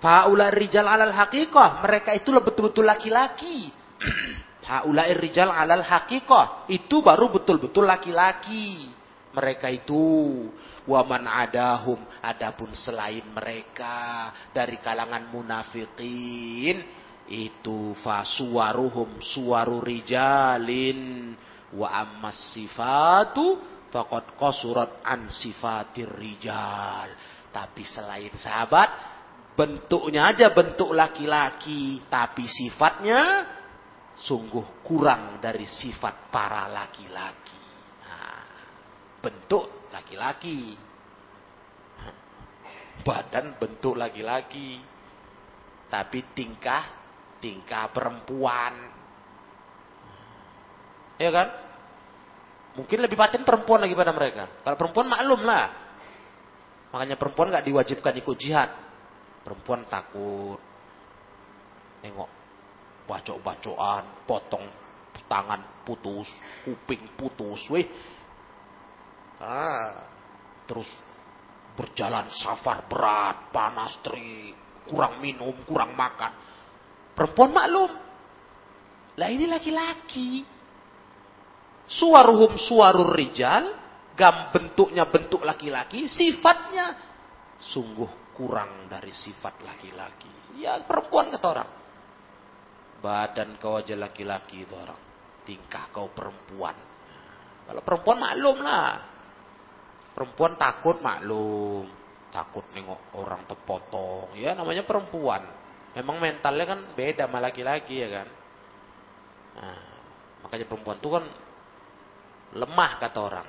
Fa'ula 0.02 0.50
rijal 0.50 0.90
alal 0.90 1.14
haqiqah. 1.14 1.86
Mereka 1.86 2.12
itu 2.18 2.34
betul-betul 2.34 2.84
laki-laki. 2.90 3.70
Haulair 4.64 5.20
rijal 5.20 5.52
alal 5.52 5.84
hakikoh. 5.84 6.72
Itu 6.72 7.04
baru 7.04 7.28
betul-betul 7.28 7.84
laki-laki. 7.84 8.88
Mereka 9.36 9.68
itu. 9.68 10.04
Waman 10.88 11.28
adahum. 11.28 12.00
Adapun 12.24 12.72
selain 12.72 13.28
mereka. 13.36 14.32
Dari 14.56 14.80
kalangan 14.80 15.28
munafikin. 15.28 16.80
Itu 17.28 17.96
fasuwaruhum 18.00 19.20
suwaru 19.20 19.84
rijalin. 19.84 21.34
Wa 21.76 22.08
ammas 22.08 22.56
sifatu. 22.56 23.60
Fakot 23.92 24.40
kosurat 24.40 25.04
an 25.04 25.28
sifatir 25.28 26.08
rijal. 26.08 27.12
Tapi 27.52 27.84
selain 27.84 28.32
sahabat. 28.40 29.12
Bentuknya 29.54 30.32
aja 30.32 30.56
bentuk 30.56 30.96
laki-laki. 30.96 32.00
Tapi 32.08 32.48
sifatnya 32.48 33.22
sungguh 34.14 34.86
kurang 34.86 35.42
dari 35.42 35.66
sifat 35.66 36.30
para 36.30 36.70
laki-laki. 36.70 37.62
Nah, 38.06 38.46
bentuk 39.20 39.90
laki-laki. 39.90 40.78
Badan 43.02 43.58
bentuk 43.58 43.98
laki-laki. 43.98 44.78
Tapi 45.90 46.20
tingkah, 46.34 46.84
tingkah 47.42 47.90
perempuan. 47.90 48.74
Ya 51.18 51.30
kan? 51.30 51.48
Mungkin 52.74 53.06
lebih 53.06 53.18
paten 53.18 53.46
perempuan 53.46 53.86
lagi 53.86 53.94
pada 53.94 54.10
mereka. 54.10 54.50
Kalau 54.66 54.78
perempuan 54.78 55.08
maklum 55.10 55.42
lah. 55.46 55.66
Makanya 56.90 57.18
perempuan 57.18 57.54
nggak 57.54 57.66
diwajibkan 57.70 58.14
ikut 58.18 58.38
jihad. 58.38 58.70
Perempuan 59.46 59.86
takut. 59.86 60.58
Nengok 62.02 62.43
bacok-bacokan, 63.04 64.28
potong 64.28 64.66
tangan 65.28 65.84
putus, 65.84 66.30
kuping 66.64 67.18
putus, 67.18 67.62
wih. 67.70 67.88
Ah, 69.44 70.08
terus 70.64 70.88
berjalan 71.76 72.32
safar 72.32 72.86
berat, 72.88 73.50
panas 73.52 74.00
terik, 74.06 74.56
kurang 74.88 75.20
minum, 75.20 75.54
kurang 75.68 75.98
makan. 75.98 76.32
Perempuan 77.14 77.52
maklum. 77.54 77.92
Lah 79.14 79.30
ini 79.30 79.46
laki-laki. 79.46 80.46
Suaruhum 81.84 82.56
suarur 82.56 83.12
rijal, 83.14 83.76
gam 84.16 84.50
bentuknya 84.56 85.06
bentuk 85.06 85.44
laki-laki, 85.44 86.08
sifatnya 86.08 86.96
sungguh 87.60 88.34
kurang 88.34 88.88
dari 88.90 89.12
sifat 89.14 89.62
laki-laki. 89.62 90.58
Ya 90.58 90.80
perempuan 90.82 91.30
kata 91.34 91.48
orang. 91.50 91.83
Badan 93.04 93.60
kau 93.60 93.84
aja 93.84 94.00
laki-laki 94.00 94.64
itu 94.64 94.72
orang. 94.72 94.96
Tingkah 95.44 95.92
kau 95.92 96.08
perempuan. 96.16 96.72
Kalau 97.68 97.82
perempuan 97.84 98.18
maklum 98.24 98.64
lah. 98.64 98.96
Perempuan 100.16 100.56
takut 100.56 101.04
maklum. 101.04 101.84
Takut 102.32 102.64
nengok 102.72 103.20
orang 103.20 103.44
terpotong. 103.44 104.32
Ya 104.40 104.56
namanya 104.56 104.88
perempuan. 104.88 105.44
Memang 106.00 106.18
mentalnya 106.24 106.64
kan 106.64 106.80
beda 106.96 107.28
sama 107.28 107.44
laki-laki 107.44 108.00
ya 108.00 108.10
kan. 108.24 108.28
Nah, 109.54 109.82
makanya 110.48 110.66
perempuan 110.66 110.98
itu 110.98 111.10
kan 111.12 111.26
lemah 112.56 112.92
kata 113.04 113.20
orang. 113.20 113.48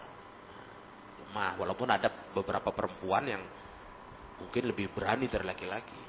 Lemah. 1.24 1.50
Walaupun 1.62 1.88
ada 1.94 2.10
beberapa 2.10 2.74
perempuan 2.74 3.24
yang 3.30 3.42
mungkin 4.42 4.66
lebih 4.66 4.90
berani 4.90 5.30
dari 5.30 5.46
laki-laki. 5.46 6.02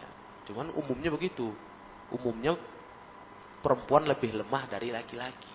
Ya, 0.00 0.08
cuman 0.48 0.72
umumnya 0.72 1.12
begitu. 1.12 1.52
Umumnya 2.12 2.58
perempuan 3.64 4.04
lebih 4.04 4.36
lemah 4.36 4.68
dari 4.68 4.92
laki-laki. 4.92 5.52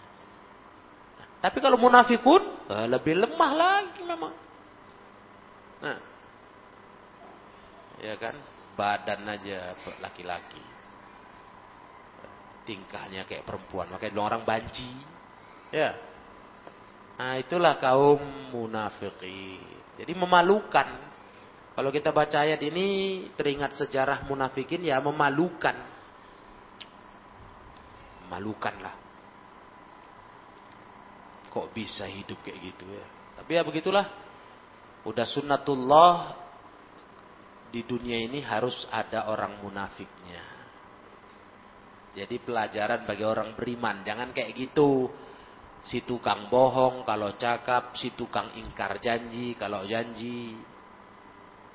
Tapi 1.40 1.58
kalau 1.62 1.78
munafikun 1.78 2.42
eh, 2.68 2.88
lebih 2.90 3.16
lemah 3.16 3.52
lagi 3.54 4.02
memang. 4.04 4.34
Nah, 5.80 5.98
ya 8.04 8.16
kan, 8.20 8.36
badan 8.76 9.24
aja 9.24 9.72
laki-laki, 10.04 10.60
tingkahnya 12.68 13.24
kayak 13.24 13.48
perempuan, 13.48 13.88
makanya 13.88 14.20
orang 14.20 14.44
banci, 14.44 14.92
ya. 15.72 15.96
Nah 17.20 17.36
itulah 17.36 17.76
kaum 17.80 18.20
munafikin. 18.56 19.60
Jadi 20.00 20.16
memalukan. 20.16 20.88
Kalau 21.76 21.92
kita 21.92 22.16
baca 22.16 22.48
ayat 22.48 22.64
ini 22.64 22.88
teringat 23.36 23.76
sejarah 23.76 24.24
munafikin 24.24 24.88
ya 24.88 25.04
memalukan. 25.04 25.76
Memalukan 28.30 28.76
lah. 28.78 28.96
Kok 31.50 31.74
bisa 31.74 32.06
hidup 32.06 32.46
kayak 32.46 32.62
gitu 32.62 32.86
ya? 32.94 33.06
Tapi 33.42 33.58
ya 33.58 33.66
begitulah. 33.66 34.06
Udah 35.02 35.26
sunnatullah 35.26 36.38
di 37.74 37.82
dunia 37.82 38.22
ini 38.22 38.46
harus 38.46 38.86
ada 38.94 39.34
orang 39.34 39.58
munafiknya. 39.66 40.46
Jadi 42.14 42.38
pelajaran 42.42 43.10
bagi 43.10 43.26
orang 43.26 43.58
beriman. 43.58 44.06
Jangan 44.06 44.30
kayak 44.30 44.54
gitu. 44.54 45.10
Si 45.82 46.06
tukang 46.06 46.54
bohong 46.54 47.08
kalau 47.08 47.34
cakap, 47.34 47.98
si 47.98 48.14
tukang 48.14 48.54
ingkar 48.54 49.02
janji 49.02 49.58
kalau 49.58 49.82
janji. 49.90 50.54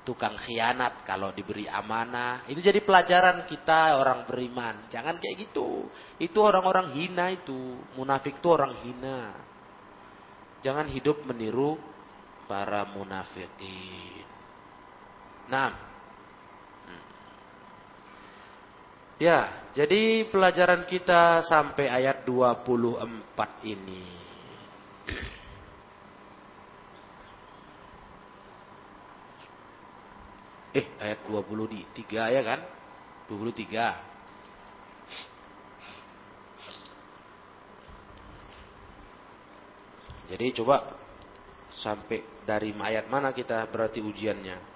Tukang 0.04 0.36
khianat 0.36 1.00
kalau 1.08 1.32
diberi 1.32 1.64
amanah. 1.64 2.44
Itu 2.44 2.60
jadi 2.60 2.84
pelajaran 2.84 3.48
kita 3.48 3.96
orang 3.96 4.28
beriman. 4.28 4.84
Jangan 4.92 5.16
kayak 5.16 5.48
gitu. 5.48 5.88
Itu 6.20 6.44
orang-orang 6.44 6.92
hina 6.92 7.32
itu. 7.32 7.80
Munafik 7.96 8.36
itu 8.36 8.48
orang 8.52 8.76
hina. 8.84 9.32
Jangan 10.60 10.92
hidup 10.92 11.24
meniru 11.24 11.80
para 12.44 12.84
munafikin. 12.92 14.28
Nah, 15.48 15.72
hmm. 16.88 17.04
ya, 19.20 19.68
jadi 19.72 20.28
pelajaran 20.28 20.84
kita 20.88 21.44
sampai 21.44 21.88
ayat 21.88 22.24
24 22.28 23.72
ini. 23.72 24.04
Eh, 30.74 30.86
ayat 30.98 31.22
23 31.30 32.34
ya 32.34 32.42
kan? 32.42 32.60
23. 33.30 33.94
Jadi 40.34 40.46
coba 40.58 40.98
sampai 41.78 42.26
dari 42.42 42.74
ayat 42.74 43.06
mana 43.06 43.30
kita 43.30 43.62
berarti 43.70 44.02
ujiannya. 44.02 44.74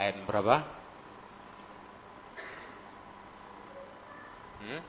Ayat 0.00 0.16
berapa? 0.40 0.64
Hmm? 4.60 4.82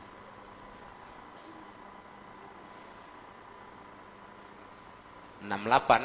Enam 5.44 5.62
delapan. 5.68 6.02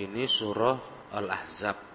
Ini 0.00 0.24
surah 0.26 0.80
Al-Ahzab 1.12 1.89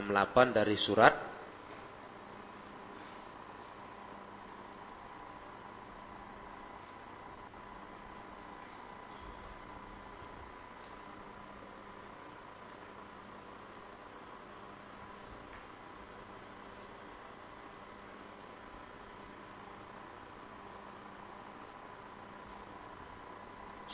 68 0.00 0.50
dari 0.50 0.74
surat 0.74 1.14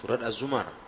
Surat 0.01 0.25
Az-Zumar 0.25 0.80